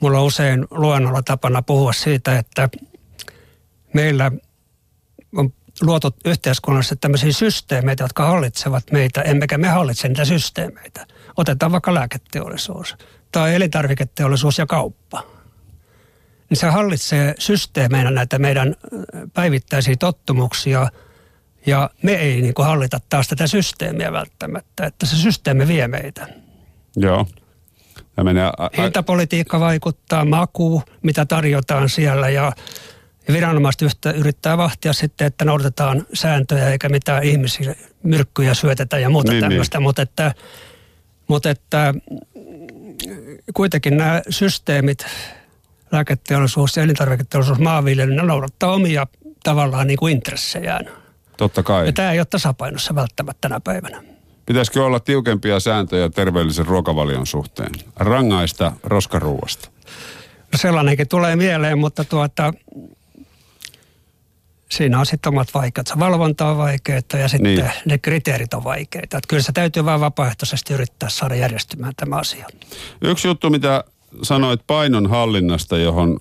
mulla 0.00 0.18
on 0.18 0.26
usein 0.26 0.66
luennolla 0.70 1.22
tapana 1.22 1.62
puhua 1.62 1.92
siitä, 1.92 2.38
että 2.38 2.68
meillä 3.92 4.32
on 5.36 5.52
luotu 5.82 6.14
yhteiskunnassa 6.24 6.96
tämmöisiä 6.96 7.32
systeemeitä, 7.32 8.04
jotka 8.04 8.26
hallitsevat 8.26 8.84
meitä, 8.92 9.22
emmekä 9.22 9.58
me 9.58 9.68
hallitse 9.68 10.08
niitä 10.08 10.24
systeemeitä. 10.24 11.06
Otetaan 11.36 11.72
vaikka 11.72 11.94
lääketeollisuus 11.94 12.96
tai 13.32 13.54
elintarviketeollisuus 13.54 14.58
ja 14.58 14.66
kauppa. 14.66 15.22
Niin 16.50 16.58
se 16.58 16.66
hallitsee 16.66 17.34
systeemeinä 17.38 18.10
näitä 18.10 18.38
meidän 18.38 18.74
päivittäisiä 19.34 19.96
tottumuksia 19.98 20.88
ja 21.66 21.90
me 22.02 22.12
ei 22.12 22.42
niin 22.42 22.54
kuin 22.54 22.66
hallita 22.66 23.00
taas 23.08 23.28
tätä 23.28 23.46
systeemiä 23.46 24.12
välttämättä, 24.12 24.86
että 24.86 25.06
se 25.06 25.16
systeemi 25.16 25.68
vie 25.68 25.88
meitä. 25.88 26.28
Joo. 26.96 27.26
Menee 28.22 28.46
a- 28.58 28.70
Hintapolitiikka 28.76 29.60
vaikuttaa, 29.60 30.24
maku, 30.24 30.82
mitä 31.02 31.26
tarjotaan 31.26 31.88
siellä 31.88 32.28
ja 32.28 32.52
ja 33.28 33.34
viranomaiset 33.34 33.82
yhtä, 33.82 34.10
yrittää 34.10 34.58
vahtia 34.58 34.92
sitten, 34.92 35.26
että 35.26 35.44
noudatetaan 35.44 36.06
sääntöjä 36.14 36.70
eikä 36.70 36.88
mitään 36.88 37.24
ihmisiä 37.24 37.74
myrkkyjä 38.02 38.54
syötetä 38.54 38.98
ja 38.98 39.10
muuta 39.10 39.32
Niin, 39.32 39.40
niin, 39.40 39.50
tämmöistä. 39.50 39.78
Niin. 39.78 39.82
Mutta, 39.82 40.02
että, 40.02 40.34
mutta 41.28 41.50
että 41.50 41.94
kuitenkin 43.54 43.96
nämä 43.96 44.22
systeemit, 44.30 45.06
lääketeollisuus 45.92 46.76
ja 46.76 46.82
elintarviketeollisuus, 46.82 47.58
maanviljely, 47.58 48.14
ne 48.14 48.22
noudattaa 48.22 48.72
omia 48.72 49.06
tavallaan 49.42 49.86
niin 49.86 49.98
kuin 49.98 50.12
intressejään. 50.12 50.88
totta 51.36 51.62
kai. 51.62 51.86
Ja 51.86 51.92
tämä 51.92 52.12
ei 52.12 52.18
ole 52.18 52.26
tasapainossa 52.30 52.94
välttämättä 52.94 53.48
tänä 53.48 53.60
päivänä. 53.60 54.02
Pitäisikö 54.46 54.84
olla 54.84 55.00
tiukempia 55.00 55.60
sääntöjä 55.60 56.08
terveellisen 56.08 56.66
ruokavalion 56.66 57.26
suhteen? 57.26 57.70
Rangaista 57.96 58.72
roskaruuasta. 58.82 59.68
No 60.52 60.58
sellainenkin 60.58 61.08
tulee 61.08 61.36
mieleen, 61.36 61.78
mutta 61.78 62.04
tuota, 62.04 62.52
siinä 64.70 64.98
on 64.98 65.06
sitten 65.06 65.32
omat 65.32 65.54
vaikeudet. 65.54 65.86
Se 65.86 65.98
valvonta 65.98 66.46
on 66.46 66.56
vaikeaa 66.56 67.00
ja 67.12 67.28
sitten 67.28 67.42
Niin. 67.54 67.64
niin. 67.64 67.72
ne 67.86 67.98
kriteerit 67.98 68.54
on 68.54 68.64
vaikeita. 68.64 69.16
Että 69.16 69.28
kyllä 69.28 69.42
se 69.42 69.52
täytyy 69.52 69.84
vain 69.84 70.00
vapaaehtoisesti 70.00 70.74
yrittää 70.74 71.08
saada 71.08 71.34
järjestymään 71.34 71.92
tämä 71.96 72.16
asia. 72.16 72.46
Yksi 73.02 73.28
juttu, 73.28 73.50
mitä 73.50 73.84
sanoit 74.22 74.60
painon 74.66 75.10
hallinnasta, 75.10 75.78
johon 75.78 76.16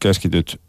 keskityt 0.00 0.60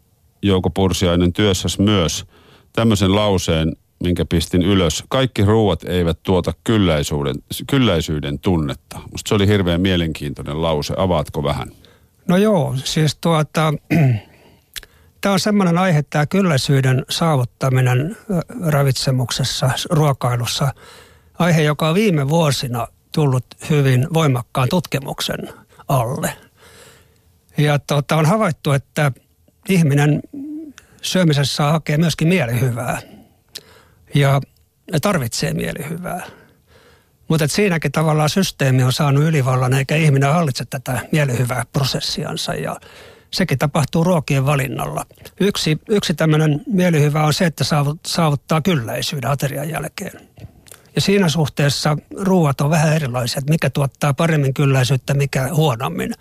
Jouko 0.42 0.70
Pursiainen 0.70 1.32
työssäsi 1.32 1.82
myös. 1.82 2.24
Tämmöisen 2.72 3.14
lauseen, 3.14 3.76
minkä 4.02 4.24
pistin 4.24 4.62
ylös. 4.62 5.04
Kaikki 5.08 5.44
ruuat 5.44 5.84
eivät 5.84 6.18
tuota 6.22 6.52
kylläisyyden, 6.64 7.34
kylläisyyden 7.66 8.38
tunnetta. 8.38 8.98
Musta 9.12 9.28
se 9.28 9.34
oli 9.34 9.46
hirveän 9.46 9.80
mielenkiintoinen 9.80 10.62
lause. 10.62 10.94
Avaatko 10.96 11.42
vähän? 11.42 11.68
No 12.28 12.36
joo, 12.36 12.74
siis 12.84 13.16
tuota, 13.20 13.74
tämä 15.20 15.32
on 15.32 15.40
semmoinen 15.40 15.78
aihe, 15.78 16.02
tämä 16.02 16.26
kylläisyyden 16.26 17.04
saavuttaminen 17.08 18.16
ravitsemuksessa, 18.66 19.70
ruokailussa. 19.90 20.74
Aihe, 21.38 21.62
joka 21.62 21.88
on 21.88 21.94
viime 21.94 22.28
vuosina 22.28 22.88
tullut 23.14 23.44
hyvin 23.70 24.06
voimakkaan 24.14 24.68
tutkimuksen 24.68 25.38
alle. 25.88 26.32
Ja 27.56 27.78
tuota, 27.78 28.16
on 28.16 28.26
havaittu, 28.26 28.72
että 28.72 29.12
ihminen 29.68 30.22
syömisessä 31.02 31.62
hakee 31.62 31.98
myöskin 31.98 32.28
mielihyvää 32.28 33.02
ja 34.14 34.40
tarvitsee 35.02 35.54
mielihyvää. 35.54 36.26
Mutta 37.28 37.48
siinäkin 37.48 37.92
tavallaan 37.92 38.28
systeemi 38.28 38.82
on 38.82 38.92
saanut 38.92 39.24
ylivallan 39.24 39.74
eikä 39.74 39.96
ihminen 39.96 40.32
hallitse 40.32 40.64
tätä 40.64 41.00
mielihyvää 41.12 41.64
prosessiansa 41.72 42.54
ja 42.54 42.76
sekin 43.32 43.58
tapahtuu 43.58 44.04
ruokien 44.04 44.46
valinnalla. 44.46 45.06
Yksi, 45.40 45.78
yksi 45.88 46.14
tämmöinen 46.14 46.62
mielihyvä 46.66 47.24
on 47.24 47.34
se, 47.34 47.44
että 47.46 47.64
saavut- 47.64 48.00
saavuttaa 48.06 48.60
kylläisyyden 48.60 49.30
aterian 49.30 49.68
jälkeen. 49.68 50.28
Ja 50.94 51.00
siinä 51.00 51.28
suhteessa 51.28 51.96
ruuat 52.16 52.60
on 52.60 52.70
vähän 52.70 52.92
erilaisia, 52.92 53.38
että 53.38 53.52
mikä 53.52 53.70
tuottaa 53.70 54.14
paremmin 54.14 54.54
kylläisyyttä, 54.54 55.14
mikä 55.14 55.54
huonommin. 55.54 56.14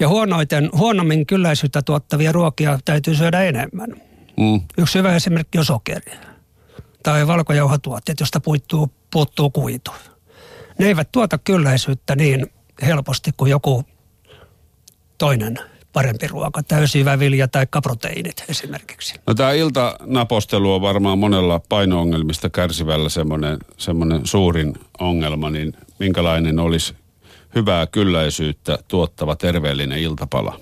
Ja 0.00 0.08
huonoiten, 0.08 0.70
huonommin 0.72 1.26
kylläisyyttä 1.26 1.82
tuottavia 1.82 2.32
ruokia 2.32 2.78
täytyy 2.84 3.14
syödä 3.14 3.42
enemmän. 3.42 3.90
Mm. 4.36 4.60
Yksi 4.78 4.98
hyvä 4.98 5.16
esimerkki 5.16 5.58
on 5.58 5.64
sokeri. 5.64 6.12
Tai 7.02 7.26
valkojauhatuotteet, 7.26 8.20
josta 8.20 8.40
puuttuu, 8.40 8.92
puuttuu 9.10 9.50
kuitu. 9.50 9.90
Ne 10.78 10.86
eivät 10.86 11.12
tuota 11.12 11.38
kylläisyyttä 11.38 12.16
niin 12.16 12.46
helposti 12.82 13.30
kuin 13.36 13.50
joku 13.50 13.84
toinen 15.18 15.58
parempi 15.92 16.26
ruoka, 16.26 16.62
täysivä 16.62 17.18
vilja 17.18 17.48
tai 17.48 17.66
proteiinit 17.82 18.44
esimerkiksi. 18.48 19.14
No 19.26 19.34
tämä 19.34 19.52
iltanapostelu 19.52 20.74
on 20.74 20.80
varmaan 20.80 21.18
monella 21.18 21.60
paino-ongelmista 21.68 22.50
kärsivällä 22.50 23.08
semmoinen, 23.08 23.58
semmoinen 23.76 24.20
suurin 24.24 24.74
ongelma, 24.98 25.50
niin 25.50 25.72
minkälainen 25.98 26.58
olisi 26.58 26.94
hyvää 27.54 27.86
kylläisyyttä 27.86 28.78
tuottava 28.88 29.36
terveellinen 29.36 29.98
iltapala? 29.98 30.60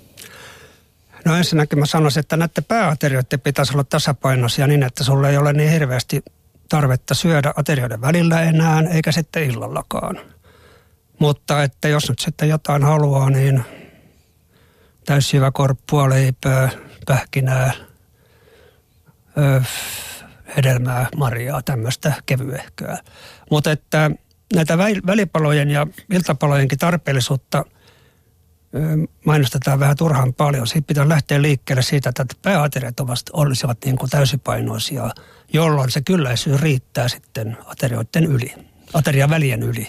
No 1.24 1.36
ensinnäkin 1.36 1.78
mä 1.78 1.86
sanoisin, 1.86 2.20
että 2.20 2.36
näiden 2.36 2.64
pääaterioiden 2.68 3.40
pitäisi 3.40 3.72
olla 3.72 3.84
tasapainoisia 3.84 4.66
niin, 4.66 4.82
että 4.82 5.04
sulla 5.04 5.28
ei 5.28 5.36
ole 5.36 5.52
niin 5.52 5.70
hirveästi 5.70 6.22
tarvetta 6.68 7.14
syödä 7.14 7.52
aterioiden 7.56 8.00
välillä 8.00 8.42
enää, 8.42 8.82
eikä 8.92 9.12
sitten 9.12 9.50
illallakaan. 9.50 10.20
Mutta 11.18 11.62
että 11.62 11.88
jos 11.88 12.08
nyt 12.08 12.18
sitten 12.18 12.48
jotain 12.48 12.82
haluaa, 12.82 13.30
niin 13.30 13.64
täysjyvä 15.06 15.50
korppua, 15.50 16.08
leipää, 16.08 16.68
pähkinää, 17.06 17.72
ö, 19.38 19.62
hedelmää, 20.56 21.06
marjaa, 21.16 21.62
tämmöistä 21.62 22.12
kevyehköä. 22.26 22.98
Mutta 23.50 23.70
että 23.72 24.10
näitä 24.54 24.76
väl- 24.76 25.06
välipalojen 25.06 25.70
ja 25.70 25.86
iltapalojenkin 26.10 26.78
tarpeellisuutta 26.78 27.64
mainostetaan 29.26 29.80
vähän 29.80 29.96
turhan 29.96 30.34
paljon. 30.34 30.66
Siitä 30.66 30.86
pitää 30.86 31.08
lähteä 31.08 31.42
liikkeelle 31.42 31.82
siitä, 31.82 32.08
että 32.08 32.24
pääateriat 32.42 33.00
ovat- 33.00 33.30
olisivat 33.32 33.78
niin 33.84 33.96
kuin 33.98 34.10
täysipainoisia, 34.10 35.10
jolloin 35.52 35.90
se 35.90 36.00
kylläisyys 36.00 36.60
riittää 36.60 37.08
sitten 37.08 37.56
aterioiden 37.66 38.24
yli, 38.24 38.54
aterian 38.94 39.30
välien 39.30 39.62
yli. 39.62 39.88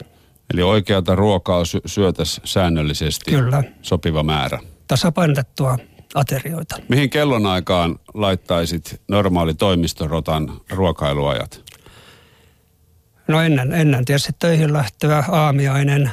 Eli 0.53 0.61
oikeata 0.61 1.15
ruokaa 1.15 1.65
sy- 1.65 1.81
syötäisi 1.85 2.41
säännöllisesti 2.43 3.31
Kyllä. 3.31 3.63
sopiva 3.81 4.23
määrä. 4.23 4.59
Tasapainotettua 4.87 5.77
aterioita. 6.15 6.75
Mihin 6.89 7.09
kellonaikaan 7.09 7.99
laittaisit 8.13 9.01
normaali 9.07 9.53
toimistorotan 9.53 10.61
ruokailuajat? 10.69 11.61
No 13.27 13.41
ennen, 13.41 13.73
ennen 13.73 14.05
tietysti 14.05 14.33
töihin 14.39 14.73
lähtöä 14.73 15.23
aamiainen. 15.31 16.11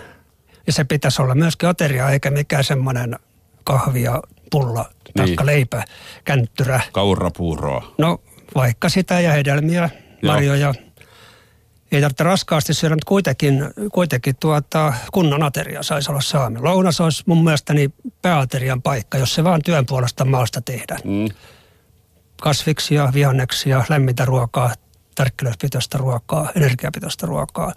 Ja 0.66 0.72
se 0.72 0.84
pitäisi 0.84 1.22
olla 1.22 1.34
myöskin 1.34 1.68
ateria, 1.68 2.10
eikä 2.10 2.30
mikään 2.30 2.64
semmoinen 2.64 3.18
kahvi 3.64 4.02
ja 4.02 4.22
pulla, 4.50 4.82
Niin. 4.82 5.14
taikka 5.16 5.46
leipä, 5.46 5.84
känttyrä. 6.24 6.80
Kaurapuuroa. 6.92 7.94
No 7.98 8.18
vaikka 8.54 8.88
sitä 8.88 9.20
ja 9.20 9.32
hedelmiä, 9.32 9.90
marjoja. 10.26 10.74
Ei 11.94 12.00
tarvitse 12.00 12.24
raskaasti 12.24 12.74
syödä, 12.74 12.94
mutta 12.94 13.08
kuitenkin, 13.08 13.64
kuitenkin 13.92 14.36
tuota, 14.40 14.92
kunnon 15.12 15.42
ateria 15.42 15.82
saisi 15.82 16.10
olla 16.10 16.20
saami. 16.20 16.60
Lounas 16.60 17.00
olisi 17.00 17.22
mun 17.26 17.44
mielestäni 17.44 17.90
pääaterian 18.22 18.82
paikka, 18.82 19.18
jos 19.18 19.34
se 19.34 19.44
vaan 19.44 19.62
työn 19.62 19.86
puolesta 19.86 20.24
maasta 20.24 20.60
tehdään. 20.60 21.00
Mm. 21.04 21.28
Kasviksia, 22.40 23.10
vihanneksia, 23.14 23.84
lämmintä 23.88 24.24
ruokaa, 24.24 24.74
tärkkelöspitoista 25.14 25.98
ruokaa, 25.98 26.50
energiapitoista 26.56 27.26
ruokaa. 27.26 27.72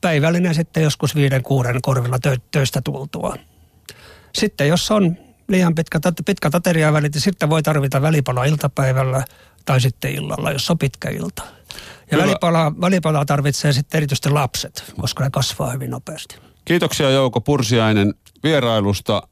Päivällinen 0.00 0.54
sitten 0.54 0.82
joskus 0.82 1.14
viiden, 1.14 1.42
kuuden 1.42 1.82
korvilla 1.82 2.18
tö- 2.28 2.40
töistä 2.50 2.80
tultua. 2.84 3.36
Sitten 4.34 4.68
jos 4.68 4.90
on 4.90 5.16
liian 5.48 5.74
pitkä, 5.74 6.00
pitkä 6.26 6.50
ateriavälit, 6.52 7.14
niin 7.14 7.22
sitten 7.22 7.50
voi 7.50 7.62
tarvita 7.62 8.02
välipala 8.02 8.44
iltapäivällä 8.44 9.24
tai 9.64 9.80
sitten 9.80 10.12
illalla, 10.12 10.52
jos 10.52 10.70
on 10.70 10.78
pitkä 10.78 11.10
ilta. 11.10 11.42
Ja 12.10 12.18
välipalaa, 12.18 12.72
välipalaa 12.80 13.24
tarvitsee 13.24 13.72
sitten 13.72 13.98
erityisesti 13.98 14.30
lapset, 14.30 14.92
koska 15.00 15.24
ne 15.24 15.30
kasvaa 15.30 15.70
hyvin 15.70 15.90
nopeasti. 15.90 16.36
Kiitoksia 16.64 17.10
Jouko 17.10 17.40
Pursiainen. 17.40 18.14
vierailusta 18.42 19.22